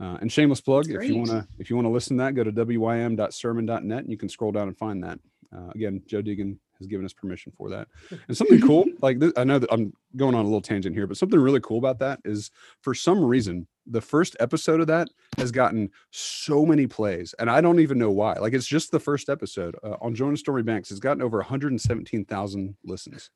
[0.00, 2.34] Uh, and shameless plug, if you want to if you want to listen to that,
[2.34, 5.20] go to wym.sermon.net and you can scroll down and find that.
[5.54, 7.88] Uh, again, Joe Deegan has given us permission for that.
[8.28, 11.06] And something cool, like this, I know that I'm going on a little tangent here,
[11.06, 15.08] but something really cool about that is for some reason, the first episode of that
[15.36, 18.34] has gotten so many plays, and I don't even know why.
[18.34, 20.88] Like it's just the first episode uh, on Jordan's Stormy Banks.
[20.88, 23.30] has gotten over 117,000 listens.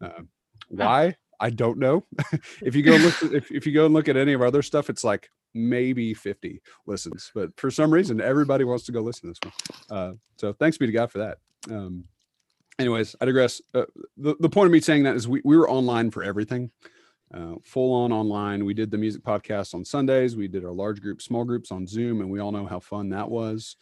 [0.00, 0.22] Uh,
[0.68, 1.16] why?
[1.40, 2.04] I don't know.
[2.62, 4.62] if you go look, if, if you go and look at any of our other
[4.62, 9.32] stuff, it's like maybe 50 listens, but for some reason, everybody wants to go listen
[9.32, 9.52] to this
[9.88, 9.98] one.
[9.98, 11.38] Uh, so thanks be to God for that.
[11.70, 12.04] Um,
[12.78, 13.60] anyways, I digress.
[13.74, 13.84] Uh,
[14.16, 16.70] the, the point of me saying that is we, we were online for everything,
[17.32, 18.64] uh, full on online.
[18.64, 20.36] We did the music podcast on Sundays.
[20.36, 23.10] We did our large group, small groups on Zoom, and we all know how fun
[23.10, 23.76] that was.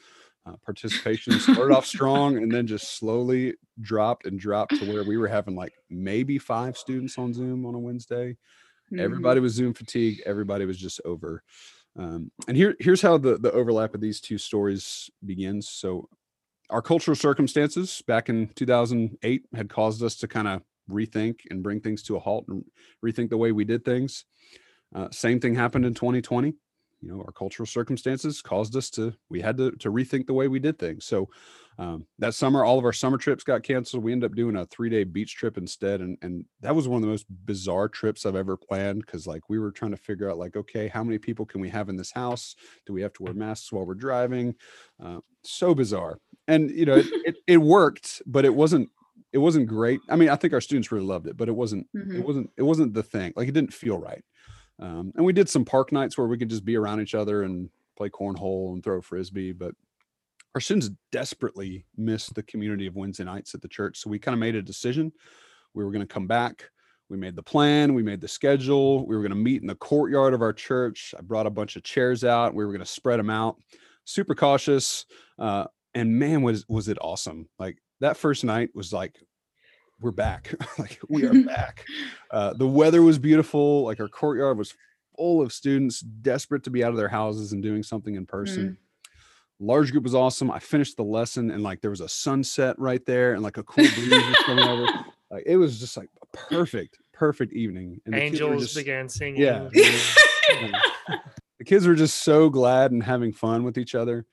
[0.44, 5.16] Uh, participation started off strong and then just slowly dropped and dropped to where we
[5.16, 8.36] were having like maybe five students on Zoom on a Wednesday.
[8.92, 9.00] Mhm.
[9.00, 10.20] Everybody was Zoom fatigued.
[10.26, 11.44] Everybody was just over.
[11.96, 15.68] Um, and here, here's how the, the overlap of these two stories begins.
[15.68, 16.08] So,
[16.72, 21.80] our cultural circumstances back in 2008 had caused us to kind of rethink and bring
[21.80, 22.64] things to a halt and
[23.04, 24.24] rethink the way we did things.
[24.94, 26.54] Uh, same thing happened in 2020.
[27.02, 30.46] You know, our cultural circumstances caused us to we had to to rethink the way
[30.46, 31.04] we did things.
[31.04, 31.28] So
[31.78, 34.04] um, that summer, all of our summer trips got canceled.
[34.04, 36.98] We ended up doing a three day beach trip instead, and and that was one
[36.98, 40.30] of the most bizarre trips I've ever planned because like we were trying to figure
[40.30, 42.54] out like okay, how many people can we have in this house?
[42.86, 44.54] Do we have to wear masks while we're driving?
[45.02, 48.90] Uh, so bizarre, and you know it, it it worked, but it wasn't
[49.32, 50.00] it wasn't great.
[50.08, 52.24] I mean, I think our students really loved it, but it wasn't it Mhm.
[52.24, 53.32] wasn't it wasn't the thing.
[53.36, 54.24] Like it didn't feel right.
[54.78, 57.42] Um, and we did some park nights where we could just be around each other
[57.44, 59.74] and play cornhole and throw frisbee, but
[60.54, 63.98] our students desperately missed the community of Wednesday nights at the church.
[63.98, 65.12] So we kind of made a decision.
[65.74, 66.68] We were going to come back.
[67.08, 67.94] We made the plan.
[67.94, 69.06] We made the schedule.
[69.06, 71.14] We were going to meet in the courtyard of our church.
[71.16, 72.54] I brought a bunch of chairs out.
[72.54, 73.56] We were going to spread them out.
[74.04, 75.06] Super cautious.
[75.38, 77.48] Uh, and man, was was it awesome!
[77.58, 79.16] Like that first night was like,
[80.00, 80.54] we're back.
[80.78, 81.84] like we are back.
[82.30, 83.84] Uh, the weather was beautiful.
[83.84, 84.74] Like our courtyard was
[85.16, 88.78] full of students desperate to be out of their houses and doing something in person.
[89.60, 90.50] Large group was awesome.
[90.50, 93.62] I finished the lesson and like there was a sunset right there and like a
[93.62, 94.86] cool breeze was coming over.
[95.30, 98.02] Like it was just like a perfect, perfect evening.
[98.04, 99.40] And the kids were Angels just- began singing.
[99.40, 99.68] Yeah.
[101.58, 104.26] the kids were just so glad and having fun with each other.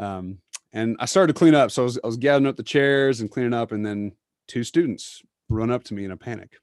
[0.00, 0.38] Um,
[0.72, 1.70] and I started to clean up.
[1.70, 4.12] So I was, I was gathering up the chairs and cleaning up, and then
[4.48, 6.54] two students run up to me in a panic.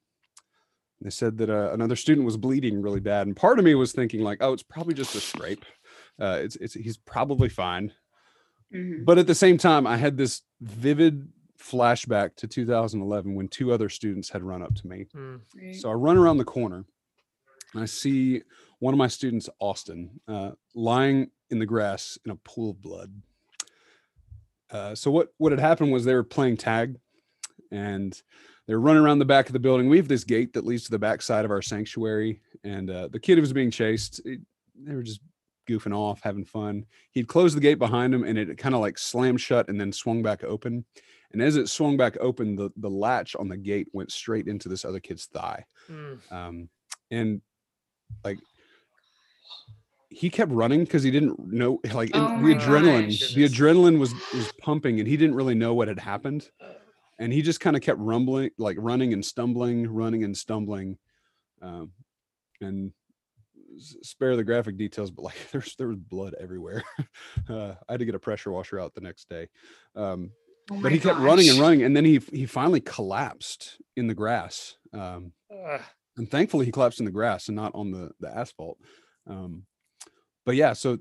[1.01, 3.91] They said that uh, another student was bleeding really bad, and part of me was
[3.93, 5.65] thinking like, "Oh, it's probably just a scrape.
[6.19, 7.93] Uh, it's it's he's probably fine."
[8.73, 9.05] Mhm.
[9.05, 13.89] But at the same time, I had this vivid flashback to 2011 when two other
[13.89, 15.41] students had run up to me Mm.
[15.55, 15.75] Right.
[15.75, 16.85] so I run around the corner
[17.73, 18.43] and I see
[18.79, 23.11] one of my students, Austin, uh, lying in the grass in a pool of blood.
[24.71, 26.95] Uh, so what what had happened was they were playing tag,
[27.71, 28.21] and
[28.67, 29.89] they were running around the back of the building.
[29.89, 33.08] We have this gate that leads to the back side of our sanctuary, and uh,
[33.08, 34.41] the kid who was being chased, it-
[34.82, 35.19] they were just
[35.67, 36.86] goofing off, having fun.
[37.12, 39.91] He'd closed the gate behind him, and it kind of like slammed shut and then
[39.91, 40.86] swung back open.
[41.32, 44.69] And as it swung back open, the the latch on the gate went straight into
[44.69, 46.32] this other kid's thigh Mm.
[46.32, 46.69] um,
[47.12, 47.41] and
[48.23, 48.38] like
[50.09, 53.33] he kept running because he didn't know like Oh the adrenaline gosh.
[53.35, 56.49] the adrenaline was was pumping and he didn't really know what had happened.
[57.19, 60.97] And he just kind of kept rumbling like running and stumbling running and stumbling
[61.61, 61.91] um,
[62.61, 62.91] and
[63.77, 66.83] spare the graphic details but like there's there was blood everywhere.
[67.49, 69.47] Uh, i had to get a pressure washer out the next day.
[69.95, 70.31] Um,
[70.71, 74.13] Oh but he kept running and running and then he he finally collapsed in the
[74.13, 75.33] grass um,
[76.17, 78.77] and thankfully he collapsed in the grass and not on the the asphalt.
[79.27, 79.65] Um
[80.45, 80.97] but yeah so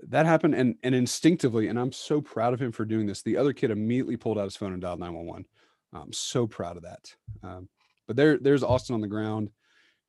[0.00, 3.36] that happened and and instinctively and i'm so proud of him for doing this the
[3.36, 5.44] other kid immediately pulled out his phone and dialed 911
[5.92, 7.68] i'm so proud of that um,
[8.06, 9.50] but there there's austin on the ground.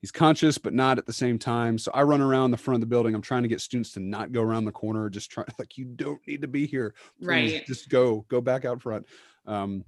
[0.01, 2.81] He's conscious but not at the same time so i run around the front of
[2.81, 3.15] the building.
[3.15, 5.85] I'm trying to get students to not go around the corner just try like you
[5.85, 6.93] don't need to be here.
[7.19, 7.65] Please Right.
[7.65, 9.07] just go go back out front.
[9.47, 9.83] Um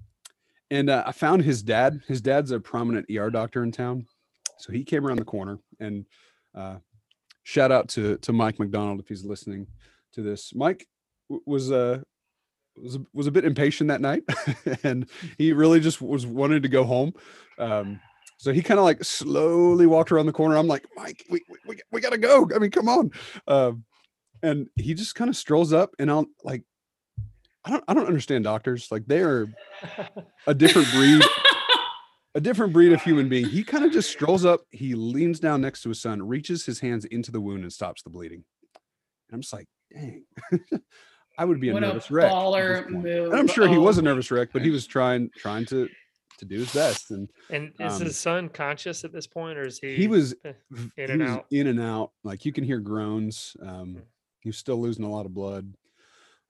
[0.72, 2.02] and uh, i found his dad.
[2.08, 4.08] His dad's a prominent er doctor in town
[4.58, 6.06] so he came around the corner and
[6.56, 6.78] uh,
[7.48, 9.66] shout out to to mike mcdonald if he's listening
[10.12, 10.54] to this.
[10.54, 10.86] Mike
[11.46, 12.02] was uh
[12.76, 14.24] was a, was a bit impatient that night
[14.84, 17.14] and he really just was wanting to go home.
[17.58, 18.02] Um
[18.38, 20.58] so he kind of like slowly walked around the corner.
[20.58, 22.50] I'm like mike we, we, we, we gotta go.
[22.54, 23.12] I mean come on.
[23.48, 23.86] Um
[24.44, 26.64] and he just kind of strolls up and i'll like
[27.66, 28.90] i don't i don't understand doctors.
[28.92, 29.48] Like they are
[30.48, 31.24] a different breed
[32.38, 33.46] a different breed of human being.
[33.46, 36.80] He kind of just strolls up, he leans down next to his son, reaches his
[36.80, 38.44] hands into the wound and stops the bleeding.
[39.34, 40.24] I'm just like, dang,
[41.40, 42.32] I would be a What a nervous wreck.
[42.32, 43.32] baller move.
[43.32, 44.02] And I'm sure he was Oh.
[44.02, 45.90] a nervous wreck, but he was trying trying to
[46.40, 47.10] to do his best.
[47.10, 49.96] And And is Um, his son conscious at this point, or is he?
[49.96, 51.46] he was eh, in he and was out?
[51.52, 52.12] in and out.
[52.24, 53.56] Like you can hear groans.
[53.60, 53.68] Hmm.
[53.70, 53.98] Um,
[54.42, 55.74] he was still losing a lot of blood.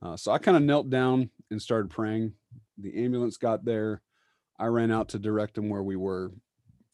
[0.02, 2.34] Uh, so I kind of knelt down and started praying.
[2.78, 4.02] The ambulance got there.
[4.60, 6.32] I ran out to direct him where we were.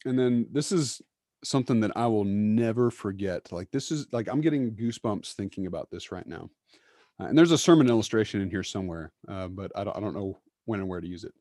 [0.04, 1.00] And then this is
[1.42, 3.52] something that I will never forget.
[3.52, 6.50] Like this is like I'm getting goosebumps thinking about this right now.
[7.20, 10.14] Uh, and there's a sermon illustration in here somewhere, uh, but I don't, I don't
[10.14, 11.32] know when and where to use it.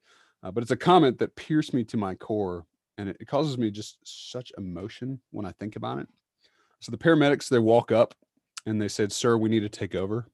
[0.44, 2.66] Uh, but it's a comment that pierced me to my core,
[2.98, 6.08] and it, it causes me just such emotion when I think about it.
[6.80, 8.14] So the paramedics they walk up
[8.66, 10.28] and they said, "Sir, we need to take over."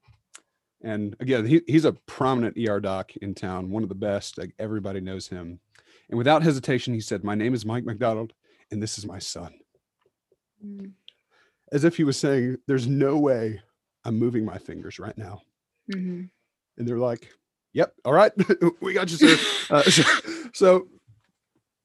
[0.82, 4.38] And again, he, he's a prominent ER doc in town, one of the best.
[4.38, 5.60] Like everybody knows him.
[6.10, 8.34] And without hesitation, he said, "My name is Mike McDonald,
[8.72, 9.54] and this is my son."
[10.66, 10.94] Mm,
[11.72, 13.62] As if he was saying, "There's no way
[14.06, 15.42] I'm moving my fingers right now."
[15.92, 16.30] mhm.
[16.78, 17.32] and they're like,
[17.74, 18.32] "Yep, all right,
[18.82, 19.38] we got you, sir."
[19.72, 20.04] Uh, so,
[20.52, 20.88] so,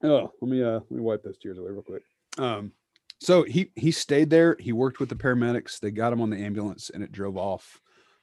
[0.02, 2.02] oh, let me uh, let me wipe those tears away real quick.
[2.38, 2.72] Um,
[3.20, 4.56] so he he stayed there.
[4.58, 5.78] He worked with the paramedics.
[5.80, 7.80] They got him on the ambulance, and it drove off.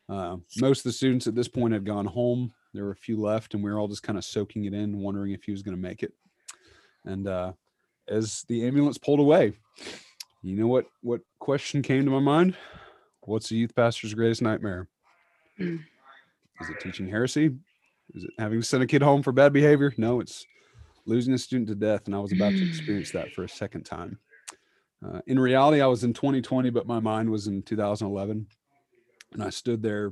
[0.10, 2.52] Uh, most of the students at this point had gone home.
[2.74, 5.00] There were a few left, and we were all just kind of soaking it in,
[5.00, 6.14] wondering if he was going to make it.
[7.06, 7.54] And uh,
[8.08, 9.54] as the ambulance pulled away,
[10.42, 12.56] you know what what question came to my mind?
[13.22, 14.88] What's a youth pastor's greatest nightmare?
[15.60, 17.56] Is it teaching heresy?
[18.14, 19.94] Is it having to send a kid home for bad behavior?
[19.98, 20.46] No, it's
[21.06, 22.06] losing a student to death.
[22.06, 24.20] And I was about to experience that for a second time.
[25.06, 28.48] Uh, in reality, I was in 2020, but my mind was in 2011.
[29.34, 30.12] And I stood there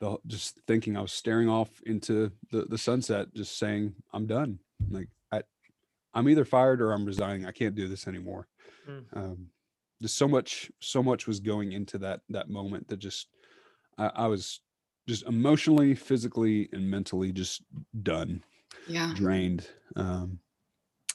[0.00, 4.58] the, just thinking, I was staring off into the, the sunset, just saying, I'm done.
[4.90, 5.42] Like, I,
[6.14, 7.46] I'm either fired or I'm resigning.
[7.46, 8.46] I can't do this anymore.
[8.88, 9.04] Mm.
[9.12, 9.46] Um,
[10.00, 13.26] just so much, so much was going into that, that moment that just,
[13.98, 14.60] I, I was
[15.08, 17.62] just emotionally, physically, and mentally just
[18.02, 18.44] done,
[18.86, 19.12] Yeah.
[19.16, 19.66] drained.
[19.96, 20.38] Um,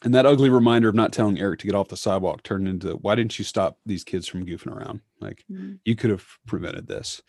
[0.03, 2.95] and that ugly reminder of not telling Eric to get off the sidewalk turned into
[2.97, 4.99] why didn't you stop these kids from goofing around?
[5.21, 5.79] Like Mm.
[5.85, 7.21] you could have prevented this.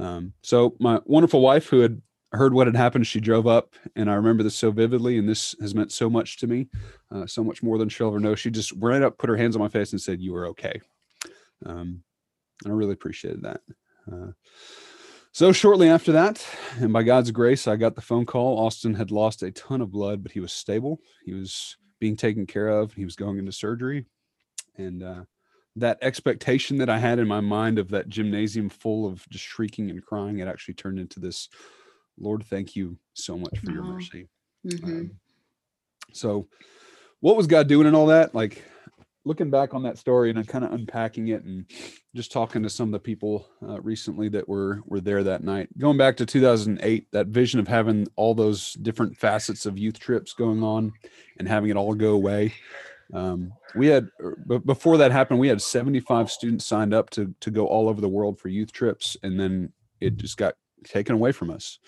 [0.00, 2.00] Um, so my wonderful wife, who had
[2.32, 5.54] heard what had happened, she drove up, and I remember this so vividly, and this
[5.60, 6.68] has meant so much to me,
[7.10, 8.34] uh, so much more than she'll ever know.
[8.34, 10.80] She just ran up, put her hands on my face, and said, "You are okay."
[11.66, 12.02] Um,
[12.64, 13.60] I really appreciated that.
[14.10, 14.32] Uh,
[15.32, 16.44] so shortly after that,
[16.78, 18.58] and by God's grace, I got the phone call.
[18.58, 21.00] Austin had lost a ton of blood, but he was stable.
[21.24, 22.94] He was being taken care of.
[22.94, 24.06] He was going into surgery,
[24.76, 25.24] and uh,
[25.76, 29.90] that expectation that I had in my mind of that gymnasium full of just shrieking
[29.90, 31.48] and crying, it actually turned into this.
[32.18, 34.28] Lord, thank you so much for your mercy.
[34.66, 34.84] Mhm.
[34.84, 35.10] Um,
[36.12, 36.48] so,
[37.20, 38.34] what was God doing and all that?
[38.34, 38.64] Like
[39.24, 41.66] looking back on that story and kind of unpacking it and
[42.14, 45.68] just talking to some of the people uh, recently that were were there that night.
[45.78, 50.32] Going back to 2008, that vision of having all those different facets of youth trips
[50.32, 50.92] going on
[51.38, 52.54] and having it all go away.
[53.12, 57.50] Um, we had, er, before that happened, we had 75 students signed up to to
[57.50, 61.32] go all over the world for youth trips, and then it just got taken away
[61.32, 61.78] from us.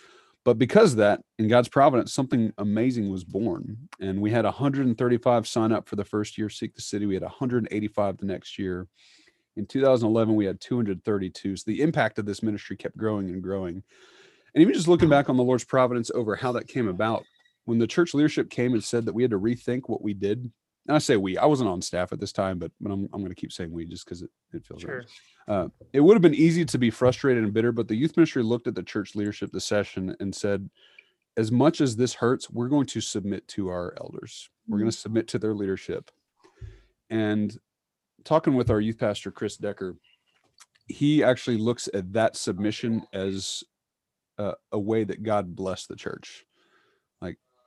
[0.44, 3.76] But because of that, in God's providence, something amazing was born.
[4.00, 7.06] And we had 135 sign up for the first year, Seek the City.
[7.06, 8.88] We had 185 the next year.
[9.56, 11.56] In 2011, we had 232.
[11.56, 13.84] So the impact of this ministry kept growing and growing.
[14.54, 17.24] And even just looking back on the Lord's providence over how that came about,
[17.64, 20.50] when the church leadership came and said that we had to rethink what we did,
[20.86, 23.20] and I say we, I wasn't on staff at this time, but, but I'm, I'm
[23.20, 25.04] going to keep saying we just because it, it feels right.
[25.48, 28.42] Uh, it would have been easy to be frustrated and bitter, but the youth ministry
[28.42, 30.68] looked at the church leadership this session and said,
[31.36, 34.50] as much as this hurts, we're going to submit to our elders.
[34.68, 36.10] We're going to submit to their leadership.
[37.10, 37.56] And
[38.24, 39.96] talking with our youth pastor, Chris Decker,
[40.88, 43.64] he actually looks at that submission as
[44.38, 46.44] a, a way that God blessed the church.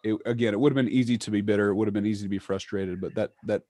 [0.05, 1.69] It, again, it would have been easy to be bitter.
[1.69, 3.63] It would have been easy to be frustrated, but that, that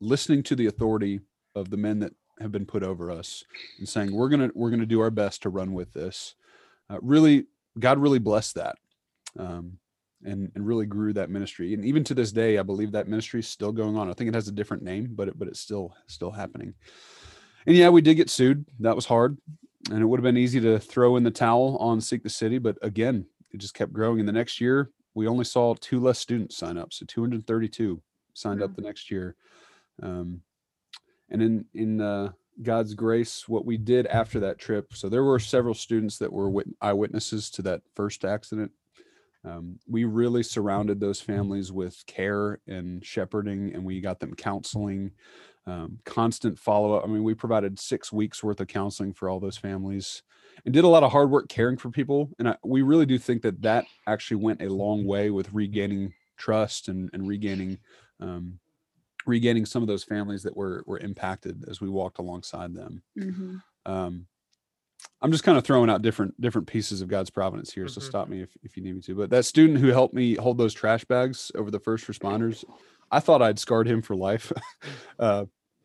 [0.00, 1.20] listening to the authority
[1.54, 3.44] of the men that have been put over us
[3.78, 6.34] and saying we're gonna we're gonna do our best to run with this
[6.90, 7.44] uh, really
[7.78, 8.76] god really blessed that
[9.38, 9.78] um,
[10.24, 11.74] and and really grew that ministry.
[11.74, 14.10] And even to this day i believe that ministry is still going on.
[14.10, 16.74] I think it has a different name but it, but it's still still happening.
[17.66, 18.64] And yeah we did get sued.
[18.80, 19.38] That was hard.
[19.90, 22.58] And it would have been easy to throw in the towel on seek the city
[22.58, 24.20] but again it just kept growing.
[24.20, 28.00] In the next year we only saw two less students sign up so 232
[28.34, 29.36] signed up the next year
[30.02, 30.40] um,
[31.30, 34.92] and in in uh, God's grace, what we did after that trip.
[34.94, 38.72] So there were several students that were wit- eyewitnesses to that first accident.
[39.44, 45.12] Um, we really surrounded those families with care and shepherding, and we got them counseling.
[45.66, 47.04] Um, constant follow up.
[47.04, 50.22] I mean, we provided six weeks worth of counseling for all those families
[50.64, 52.30] and did a lot of hard work caring for people.
[52.38, 56.14] And I, we really do think that that actually went a long way with regaining
[56.36, 57.78] trust and, and regaining
[58.20, 58.58] um,
[59.26, 63.02] regaining some of those families that were were impacted as we walked alongside them.
[63.18, 63.62] Mhm.
[63.86, 64.26] Um,
[65.20, 68.04] I'm just kind of throwing out different different pieces of God's providence here, so Mhm.
[68.04, 69.14] stop me if, if you need me to.
[69.14, 72.64] But that student who helped me hold those trash bags over the first responders,
[73.12, 74.52] I thought I'd scarred him for life.
[75.18, 75.44] uh,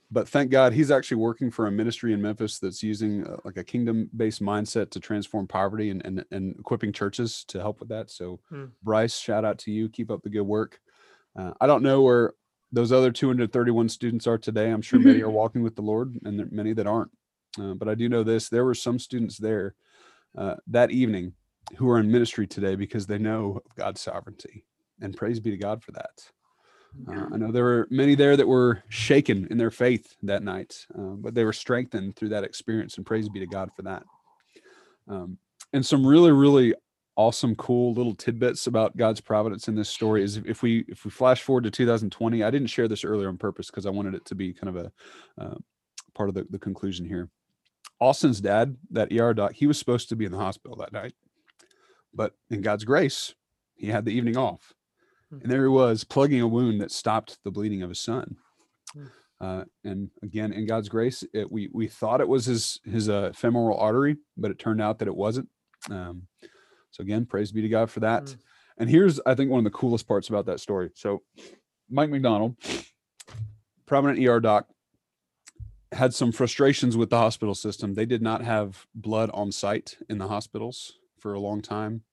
[0.09, 3.57] but thank God he's actually working for a ministry in Memphis that's using uh, like
[3.57, 7.89] a kingdom based mindset to transform poverty and, and and equipping churches to help with
[7.89, 8.09] that.
[8.09, 8.65] So Hmm.
[8.81, 9.89] Bryce, shout out to you.
[9.89, 10.79] Keep up the good work.
[11.37, 12.33] Uh, I don't know where
[12.71, 14.71] those other 231 students are today.
[14.71, 17.11] I'm sure many are walking with the Lord, and many that aren't.
[17.59, 19.75] Uh, but I do know this: there were some students there
[20.37, 21.33] uh, that evening
[21.75, 24.63] who are in ministry today because they know of God's sovereignty,
[25.01, 26.31] and praise be to God for that.
[27.07, 30.85] Uh, I know there were many there that were shaken in their faith that night,
[30.97, 34.03] uh, but they were strengthened through that experience, and praise be to God for that.
[35.07, 35.37] Um,
[35.73, 36.73] and some really, really
[37.15, 41.11] awesome, cool little tidbits about God's providence in this story is if, we if we
[41.11, 44.25] flash forward to 2020, I didn't share this earlier on purpose because I wanted it
[44.25, 44.91] to be kind of a
[45.41, 45.55] uh,
[46.13, 47.29] part of the, the conclusion here.
[47.99, 51.13] Austin's dad, that ER doc, he was supposed to be in the hospital that night,
[52.13, 53.33] but in God's grace,
[53.75, 54.73] he had the evening off.
[55.31, 58.37] And there he was plugging a wound that stopped the bleeding of his son.
[58.93, 59.05] Hmm.
[59.39, 63.31] Uh, and again, in God's grace, it, we we thought it was his his uh,
[63.35, 65.49] femoral artery, but it turned out that it wasn't.
[65.91, 66.23] Um,
[66.91, 68.23] so again, praise be to God for that.
[68.25, 68.37] Mm.
[68.79, 70.91] And here's, I think, one of the coolest parts about that story.
[70.95, 71.23] So,
[71.89, 72.55] Mike McDonald,
[73.85, 74.67] prominent ER doc,
[75.91, 77.93] had some frustrations with the hospital system.
[77.93, 82.03] They did not have blood on site in the hospitals for a long time.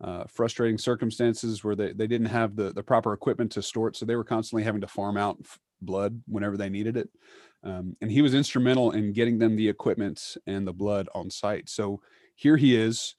[0.00, 3.96] Uh, frustrating circumstances where they, they didn't have the, the proper equipment to store it.
[3.96, 7.08] So they were constantly having to farm out f- blood whenever they needed it.
[7.64, 11.68] Um, and he was instrumental in getting them the equipment and the blood on site.
[11.68, 12.00] So
[12.36, 13.16] here he is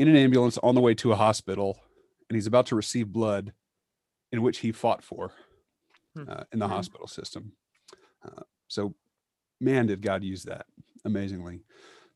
[0.00, 1.78] in an ambulance on the way to a hospital,
[2.28, 3.52] and he's about to receive blood
[4.32, 5.30] in which he fought for
[6.16, 6.24] Hmm.
[6.28, 6.72] uh, in the Hmm.
[6.74, 7.52] hospital system.
[8.24, 8.96] Uh, so,
[9.60, 10.66] man, did God use that
[11.04, 11.60] amazingly.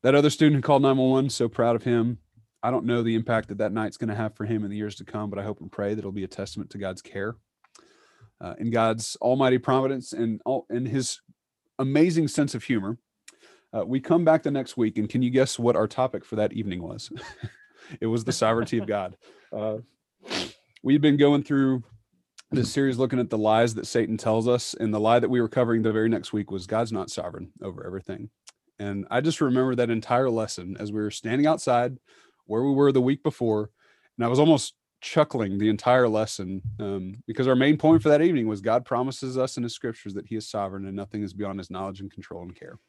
[0.03, 2.17] That other student who called 911, so proud of him.
[2.63, 4.77] I don't know the impact that that night's going to have for him in the
[4.77, 7.01] years to come, but I hope and pray that it'll be a testament to God's
[7.01, 7.35] care
[8.41, 11.21] uh, and God's almighty providence and all and his
[11.79, 12.97] amazing sense of humor.
[13.73, 16.37] Uh, we come back the next week, and can you guess what our topic for
[16.37, 17.11] that evening was?
[18.01, 19.17] it was the sovereignty of God.
[19.51, 19.77] Uh,
[20.83, 21.83] we've been going through
[22.49, 25.41] this series looking at the lies that Satan tells us, and the lie that we
[25.41, 28.29] were covering the very next week was God's not sovereign over everything.
[28.79, 31.97] And I just remember that entire lesson as we were standing outside
[32.47, 33.69] where we were the week before,
[34.17, 38.21] and I was almost chuckling the entire lesson um, because our main point for that
[38.21, 41.33] evening was God promises us in His scriptures that He is sovereign and nothing is
[41.33, 42.79] beyond His knowledge and control and care.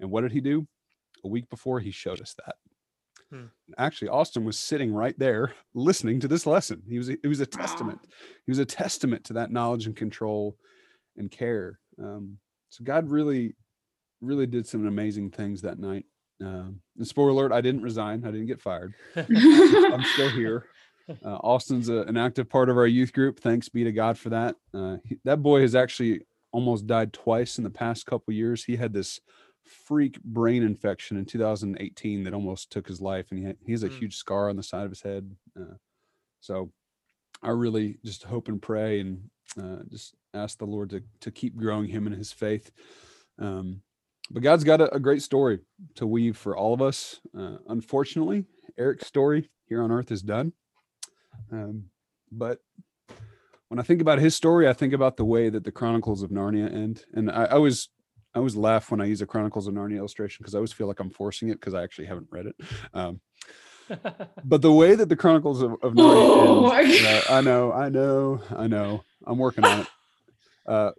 [0.00, 0.66] And what did He do?
[1.24, 2.56] A week before, He showed us that.
[3.30, 3.46] Hmm.
[3.78, 6.82] Actually, Austin was sitting right there listening to this lesson.
[6.88, 8.00] He was it was a testament.
[8.44, 10.56] He was a testament to that knowledge and control
[11.16, 11.80] and care.
[12.00, 12.38] Um,
[12.68, 13.56] so God really,
[14.20, 16.04] really did some amazing things that night.
[16.42, 18.24] Um, and spoiler alert: I didn't resign.
[18.24, 18.94] I didn't get fired.
[19.16, 20.66] I'm still here.
[21.24, 23.38] Uh, Austin's a, an active part of our youth group.
[23.40, 24.56] Thanks be to God for that.
[24.74, 26.22] Uh, he- that boy has actually
[26.52, 28.64] almost died twice in the past couple years.
[28.64, 29.20] He had this
[29.84, 33.82] freak brain infection in 2018 that almost took his life, and he, had, he has
[33.82, 33.94] a Hmm.
[33.94, 35.30] huge scar on the side of his head.
[35.58, 35.74] Uh,
[36.40, 36.70] so
[37.42, 39.30] I really just hope and pray and
[39.60, 42.70] uh, just ask the Lord to to keep growing him in his faith.
[43.38, 43.82] Um,
[44.30, 45.60] but God's got a, a great story
[45.96, 47.20] to weave for all of us.
[47.36, 48.44] Uh, unfortunately,
[48.78, 50.52] Eric's story here on earth is done.
[51.52, 51.86] Um,
[52.30, 52.60] but
[53.68, 56.30] when I think about his story, I think about the way that the Chronicles of
[56.30, 57.04] Narnia end.
[57.14, 57.88] And I, I always,
[58.34, 60.86] I always laugh when I use a Chronicles of Narnia illustration because I always feel
[60.86, 62.56] like I'm forcing it because I actually haven't read it.
[62.94, 63.20] Um,
[64.44, 67.72] but the way that the Chronicles of, of Oh, Narnia ends, my uh, I know,
[67.72, 69.04] I know, I know.
[69.26, 69.86] I'm working on it.
[70.66, 70.90] Uh,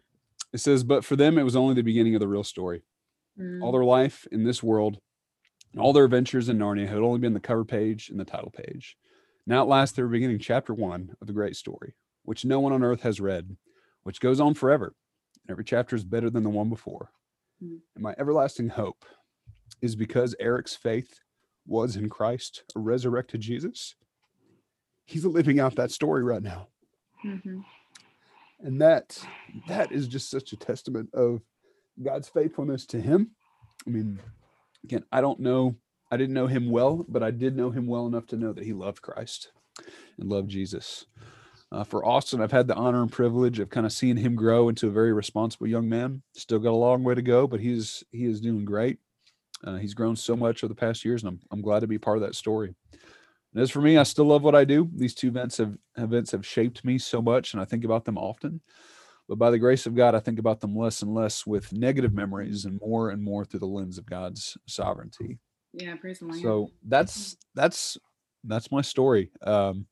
[0.54, 2.84] it says, but for them, it was only the beginning of the real story.
[3.40, 3.62] Mm.
[3.64, 5.00] All their life in this world,
[5.78, 8.98] all their adventures in Narnia had only been the cover page and the title page.
[9.46, 12.74] Now at last they were beginning chapter one of the great story, which no one
[12.74, 13.56] on earth has read,
[14.04, 14.94] which goes on forever.
[15.44, 17.12] And every chapter is better than the one before.
[17.64, 17.80] Mm.
[17.96, 19.06] And my everlasting hope
[19.82, 21.20] is because Eric's faith
[21.66, 23.96] was in Christ, a resurrected Jesus.
[25.06, 26.68] He's living out that story right now
[27.26, 27.64] Mhm.
[28.60, 29.26] and that
[29.68, 31.42] that is just such a testament of
[32.04, 33.32] god's faithfulness to him
[33.88, 34.20] i mean
[34.84, 35.76] again i don't know
[36.12, 38.66] i didn't know him well but i did know him well enough to know that
[38.66, 39.52] he loved christ
[40.20, 41.06] and loved jesus
[41.72, 44.70] Uh, for Austin, I've had the honor and privilege of kind of seeing him grow
[44.70, 46.24] into a very responsible young man.
[46.36, 49.00] Still got a long way to go, but he's he is doing great.
[49.64, 52.00] Uh, he's grown so much over the past years, and I'm I'm glad to be
[52.00, 52.76] part of that story.
[53.54, 54.90] And as for me, I still love what I do.
[54.96, 58.18] These two events have events have shaped me so much, and I think about them
[58.18, 58.62] often.
[59.28, 62.14] But by the grace of God, I think about them less and less with negative
[62.14, 65.40] memories, and more and more through the lens of God's sovereignty.
[65.74, 66.42] Yeah, praise the Lord.
[66.42, 67.98] So that's that's
[68.46, 69.32] that's my story.
[69.44, 69.86] Um,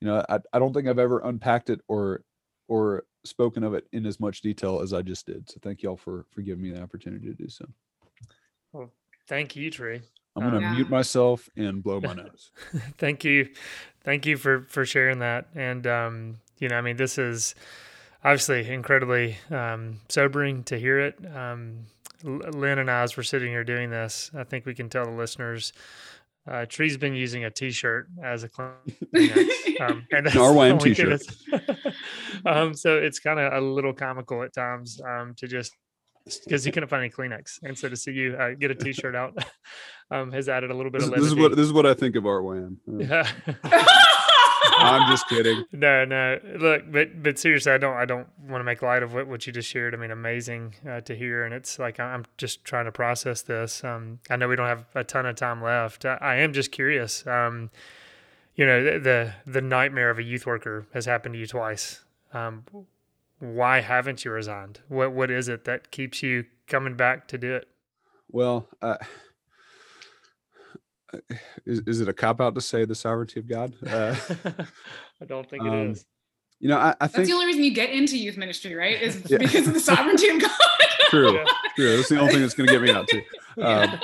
[0.00, 2.22] you know, I, I don't think I've ever unpacked it or
[2.68, 5.48] or spoken of it in as much detail as I just did.
[5.48, 7.66] So thank y'all for for giving me the opportunity to do so.
[8.72, 8.90] Well,
[9.28, 10.02] thank you, Tree.
[10.34, 10.72] I'm gonna Yeah.
[10.74, 12.50] mute myself and blow my nose.
[12.98, 13.48] thank you
[14.04, 17.54] thank you for for sharing that and um you know i mean this is
[18.26, 21.86] obviously incredibly um sobering to hear it um
[22.24, 25.10] lynn and i as we're sitting here doing this i think we can tell the
[25.12, 25.72] listeners
[26.48, 31.22] uh, Tree's been using a T-shirt as a Kleenex, um, and that's RYM only t-shirt.
[32.46, 35.72] um, so it's kind of a little comical at times um, to just
[36.44, 39.16] because he couldn't find any Kleenex, and so to see you uh, get a T-shirt
[39.16, 39.36] out
[40.12, 41.94] um, has added a little bit This, of this is what this is what I
[41.94, 42.76] think of RYM.
[42.86, 43.28] Yeah.
[44.72, 45.64] I'm just kidding.
[45.72, 46.38] No, no.
[46.58, 49.46] Look, but but seriously, I don't I don't want to make light of what, what
[49.46, 49.94] you just shared.
[49.94, 53.84] I mean, amazing uh, to hear, and it's like I'm just trying to process this.
[53.84, 56.04] Um, I know we don't have a ton of time left.
[56.04, 57.26] I, I am just curious.
[57.26, 57.70] Um,
[58.54, 62.02] you know, the, the the nightmare of a youth worker has happened to you twice.
[62.32, 62.64] Um,
[63.38, 64.80] why haven't you resigned?
[64.88, 67.68] What what is it that keeps you coming back to do it?
[68.30, 68.96] Well, uh,
[71.64, 73.74] is, is it a cop out to say the sovereignty of God?
[73.86, 74.14] Uh,
[75.20, 76.04] I don't think it um, is.
[76.60, 79.00] you know, I, I That's think the only reason you get into youth ministry, right?
[79.00, 79.38] Is Yeah.
[79.38, 80.50] because of the sovereignty of God.
[81.08, 81.44] true, Yeah.
[81.76, 81.96] true.
[81.96, 83.22] That's the only thing that's going to get me out too.
[83.62, 83.98] Um,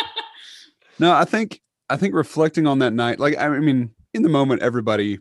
[0.99, 1.61] No, I think
[1.91, 5.19] I think reflecting on that night, like I mean, in the moment, everybody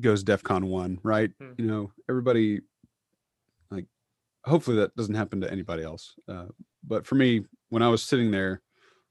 [0.00, 1.30] goes DEFCON one, right?
[1.38, 1.52] Hmm.
[1.58, 2.60] You know, everybody
[3.70, 3.86] like
[4.44, 6.14] hopefully that doesn't happen to anybody else.
[6.26, 6.46] Uh,
[6.82, 8.62] but for me, when I was sitting there,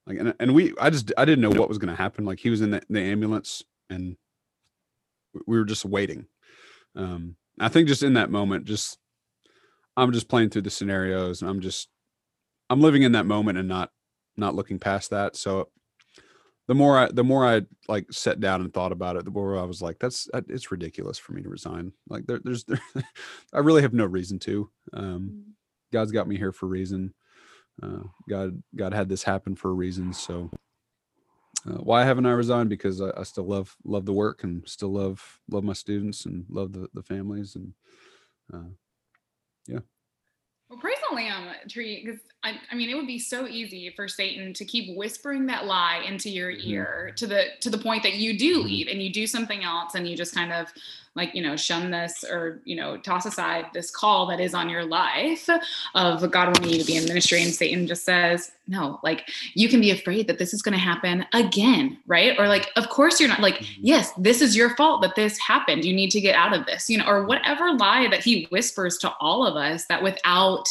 [0.08, 2.26] like and, and we I just I didn't know what was gonna happen.
[2.26, 4.18] Like he was in the, the ambulance and
[5.46, 6.26] we were just waiting.
[6.96, 8.98] Um I think just in that moment, just
[9.96, 11.90] I'm just playing through the scenarios and I'm just
[12.70, 13.92] I'm living in that moment and not
[14.38, 15.36] not looking past that.
[15.36, 15.70] So
[16.68, 19.58] the more I the more I like sat down and thought about it, the more
[19.58, 21.92] I was like, that's it's ridiculous for me to resign.
[22.08, 22.82] Like there, there's there,
[23.54, 24.70] I really have no reason to.
[24.94, 25.54] Um,
[25.92, 27.14] God's got me here for a reason.
[27.82, 30.14] Uh, God God had this happen for a reason.
[30.14, 30.50] So
[31.68, 32.70] uh, why haven't I resigned?
[32.70, 36.46] Because I, I still love love the work and still love love my students and
[36.50, 37.74] love the the families and
[38.54, 38.70] uh,
[39.68, 39.80] yeah.
[40.70, 44.08] Well, praise the Lamb tree, because I, I mean, it would be so easy for
[44.08, 46.64] Satan to keep whispering that lie into your Mhm.
[46.64, 49.96] ear to the to the point that you do leave and you do something else
[49.96, 50.72] and you just kind of
[51.16, 54.70] like you know shun this or you know toss aside this call that is on
[54.70, 55.50] your life
[55.96, 59.68] of God wanting you to be in ministry and Satan just says no, like you
[59.68, 62.40] can be afraid that this is going to happen again, right?
[62.40, 63.78] Or like, of course you're not like Mhm.
[63.82, 65.84] yes, this is your fault that this happened.
[65.84, 68.98] You need to get out of this, you know, or whatever lie that he whispers
[69.00, 70.66] to all of us that without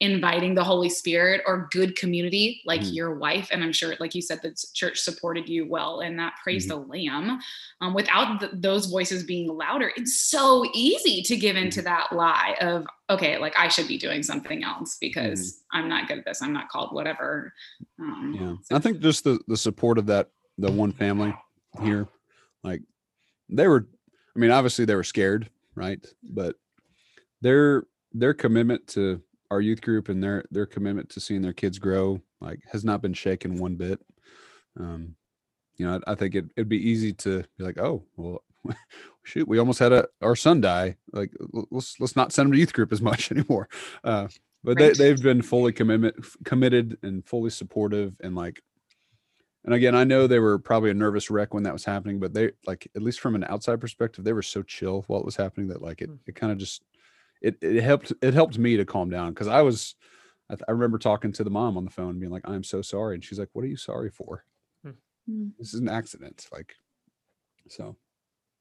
[0.00, 2.94] inviting the Holy Spirit or good community like Mhm.
[2.94, 6.34] your wife, and I'm sure, like you said, the church supported you well in that.
[6.42, 6.68] Praise Mhm.
[6.68, 7.40] the Lamb.
[7.80, 12.56] Um, without th- those voices being louder, it's so easy to give into that lie
[12.60, 16.42] of okay, like I should be doing something else because I'm not good at this.
[16.42, 17.54] I'm not called whatever.
[17.98, 21.34] Um, yeah so- i think just the the support of that the one family
[21.82, 22.06] here
[22.62, 22.82] like
[23.48, 23.88] they were
[24.36, 26.56] i mean obviously they were scared right but
[27.40, 31.78] their their commitment to our youth group and their their commitment to seeing their kids
[31.78, 34.00] grow like has not been shaken one bit
[34.78, 35.14] um
[35.76, 38.42] you know i, I think it, it'd be easy to be like oh well
[39.24, 41.32] shoot we almost had a our son die like
[41.70, 43.68] let's let's not send him to youth group as much anymore
[44.04, 44.28] uh
[44.64, 44.96] but Right.
[44.96, 48.62] they, they've been fully commitment committed and fully supportive and like
[49.64, 52.34] and again i know they were probably a nervous wreck when that was happening but
[52.34, 55.36] they like at least from an outside perspective they were so chill while it was
[55.36, 56.18] happening that like it, Mm.
[56.26, 56.82] it kind of just
[57.40, 59.94] it, it helped it helped me to calm down because i was
[60.50, 62.64] I, th- I remember talking to the mom on the phone and being like i'm
[62.64, 64.44] so sorry and she's like what are you sorry for?
[65.28, 65.50] Mm.
[65.58, 66.74] this is an accident like
[67.68, 67.96] so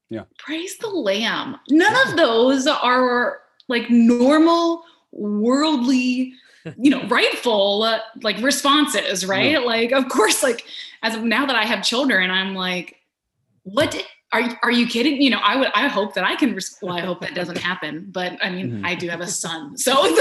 [0.09, 0.23] yeah.
[0.37, 1.57] Praise the lamb.
[1.69, 6.33] None of those are like normal worldly
[6.77, 9.65] you know rightful uh, like responses right?
[9.65, 10.65] Like of course like
[11.01, 12.97] as of now that i have children i'm like
[13.63, 14.03] what did
[14.33, 15.21] are you, are you kidding?
[15.21, 17.57] You know, I would, I hope that I can, res- well, I hope that doesn't
[17.57, 18.85] happen, but I mean, Mhm.
[18.85, 19.77] I do have a son.
[19.77, 20.13] So like,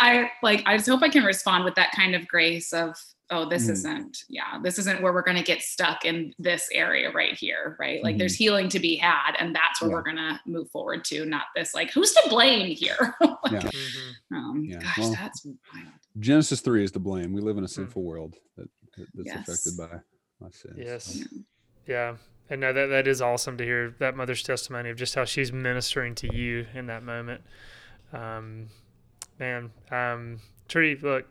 [0.00, 2.96] I, like, I just hope I can respond with that kind of grace of,
[3.32, 3.72] oh, this Mhm.
[3.72, 7.76] isn't, yeah, this isn't where we're going to get stuck in this area right here.
[7.78, 8.02] Right.
[8.02, 8.18] Like Mhm.
[8.18, 9.36] there's healing to be had.
[9.38, 9.94] And that's where Yeah.
[9.94, 13.14] we're going to move forward to, not this, like, who's to blame here?
[13.44, 13.60] Like, Yeah.
[13.70, 14.36] Mhm.
[14.36, 15.86] um, Yeah, gosh, well, that's wild.
[16.18, 17.32] Genesis three is to blame.
[17.32, 19.48] We live in a sinful world that, that that's Yes.
[19.48, 20.00] affected by
[20.40, 20.74] my sins.
[20.76, 21.04] Yes.
[21.20, 21.36] So,
[21.86, 22.16] Yeah.
[22.50, 25.52] And no, that, that is awesome to hear that mother's testimony of just how she's
[25.52, 27.42] ministering to you in that moment.
[28.12, 28.70] Um,
[29.38, 31.26] man, um, Tree, look,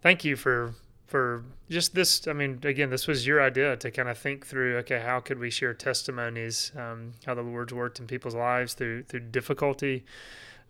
[0.00, 0.74] thank you for,
[1.06, 2.26] for just this.
[2.26, 5.38] I mean, again, this was your idea to kind of think through, okay, how could
[5.38, 10.04] we share testimonies, um, how the Lord's worked in people's lives through, through difficulty.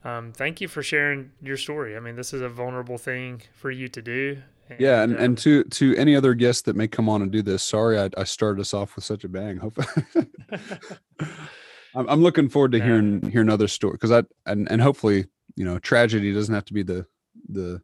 [0.04, 1.96] Um, thank you for sharing your story.
[1.96, 4.42] I mean, this is a vulnerable thing for you to do.
[4.78, 7.42] Yeah, and, um, and to to any other guests that may come on and do
[7.42, 9.58] this, sorry I, I started us off with such a bang.
[9.58, 9.78] Hope
[11.94, 15.64] I'm, I'm looking forward to hearing hearing other story because I and and hopefully you
[15.64, 17.06] know tragedy doesn't have to be the
[17.48, 17.82] the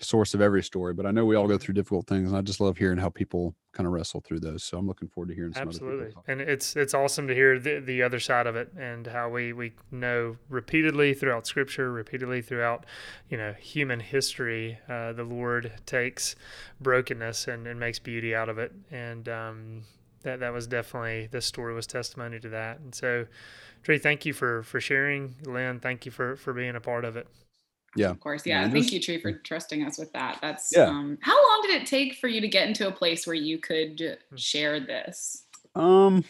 [0.00, 2.40] source of every story, but I know we all go through difficult things, and I
[2.40, 4.64] just love hearing how people kind of wrestle through those.
[4.64, 7.80] So I'm looking forward to hearing some Absolutely, and it's it's awesome to hear the,
[7.80, 12.86] the other side of it and how we we know repeatedly throughout Scripture, repeatedly throughout
[13.28, 16.34] you know human history, uh, the Lord takes
[16.80, 19.82] brokenness and, and makes beauty out of it, and um,
[20.22, 22.80] that that was definitely this story was testimony to that.
[22.80, 23.26] And so,
[23.82, 25.36] Tree, thank you for for sharing.
[25.44, 27.28] Lynn, thank you for for being a part of it.
[27.96, 28.70] Yeah, Of course, Yeah, yeah.
[28.70, 30.38] Thank you, Tree, for trusting us with that.
[30.42, 30.88] That's Yeah.
[30.88, 33.58] um how long did it take for you to get into a place where you
[33.58, 34.36] could Hmm.
[34.36, 35.44] share this?
[35.74, 36.24] Um,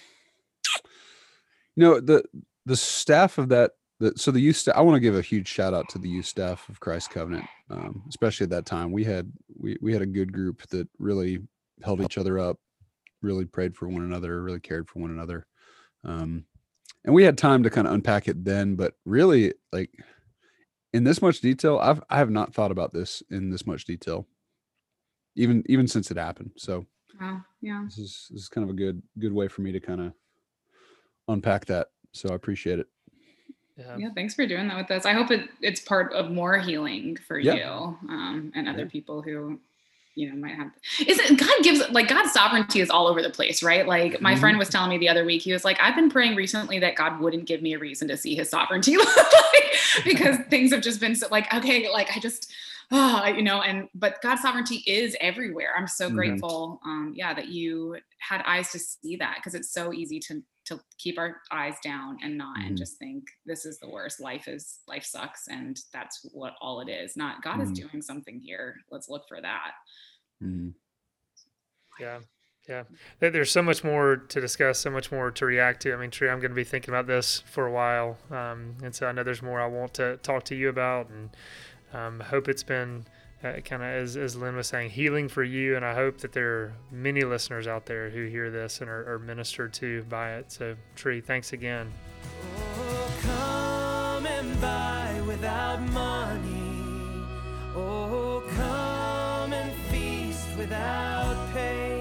[1.77, 2.25] you know the
[2.67, 3.73] the staff of that.
[4.01, 4.75] The, so the youth staff.
[4.77, 7.47] I want to give a huge shout out to the youth staff of Christ Covenant,
[7.71, 8.91] um, especially at that time.
[8.91, 11.41] We had we we had a good group that really
[11.83, 12.59] held each other up,
[13.23, 15.47] really prayed for one another, really cared for one another,
[16.05, 16.45] um,
[17.05, 18.75] and we had time to kind of unpack it then.
[18.75, 19.91] But really, like
[20.95, 24.27] in this much detail, I've I have not thought about this in this much detail,
[25.37, 26.53] even even since it happened.
[26.57, 26.87] So
[27.21, 27.83] Wow, yeah.
[27.85, 30.13] this is this is kind of a good good way for me to kind of
[31.29, 32.87] unpack that so i appreciate it
[33.77, 35.05] Yeah, Yeah, thanks for doing that with us.
[35.07, 37.55] I hope it, it's part of more healing for Yeah.
[37.57, 37.63] you
[38.09, 38.89] um, and other Yeah.
[38.97, 39.59] people who,
[40.15, 40.71] you know, might have.
[41.07, 43.87] Is it God gives like God's sovereignty is all over the place, right?
[43.87, 44.41] Like my Mhm.
[44.41, 46.95] friend was telling me the other week, he was like, I've been praying recently that
[46.95, 51.01] God wouldn't give me a reason to see His sovereignty, like, because things have just
[51.01, 52.53] been so like okay, like I just.
[52.91, 55.71] Oh, you know, and but God's sovereignty is everywhere.
[55.77, 56.15] I'm so Mhm.
[56.15, 60.43] grateful, um, yeah, that you had eyes to see that because it's so easy to
[60.67, 62.79] to keep our eyes down and not and Mhm.
[62.79, 66.89] just think this is the worst life is life sucks and that's what all it
[66.89, 67.75] is not god is Mhm.
[67.91, 69.73] doing something here let's look for that
[70.43, 70.75] Mhm.
[72.01, 72.21] Yeah.
[72.69, 72.85] Yeah.
[73.21, 75.93] There's so much more to discuss, so much more to react to.
[75.93, 78.17] I mean, Tree, I'm going to be thinking about this for a while.
[78.31, 81.31] Um, and so I know there's more I want to talk to you about and
[81.93, 83.05] um, hope it's been
[83.45, 85.77] uh, kind of, as, as Lynn was saying, healing for you.
[85.77, 89.15] And I hope that there are many listeners out there who hear this and are,
[89.15, 90.51] are ministered to by it.
[90.51, 91.93] So, Tree, thanks again.
[92.57, 97.23] Oh, come and buy without money.
[97.77, 101.94] Oh, come and feast without pay.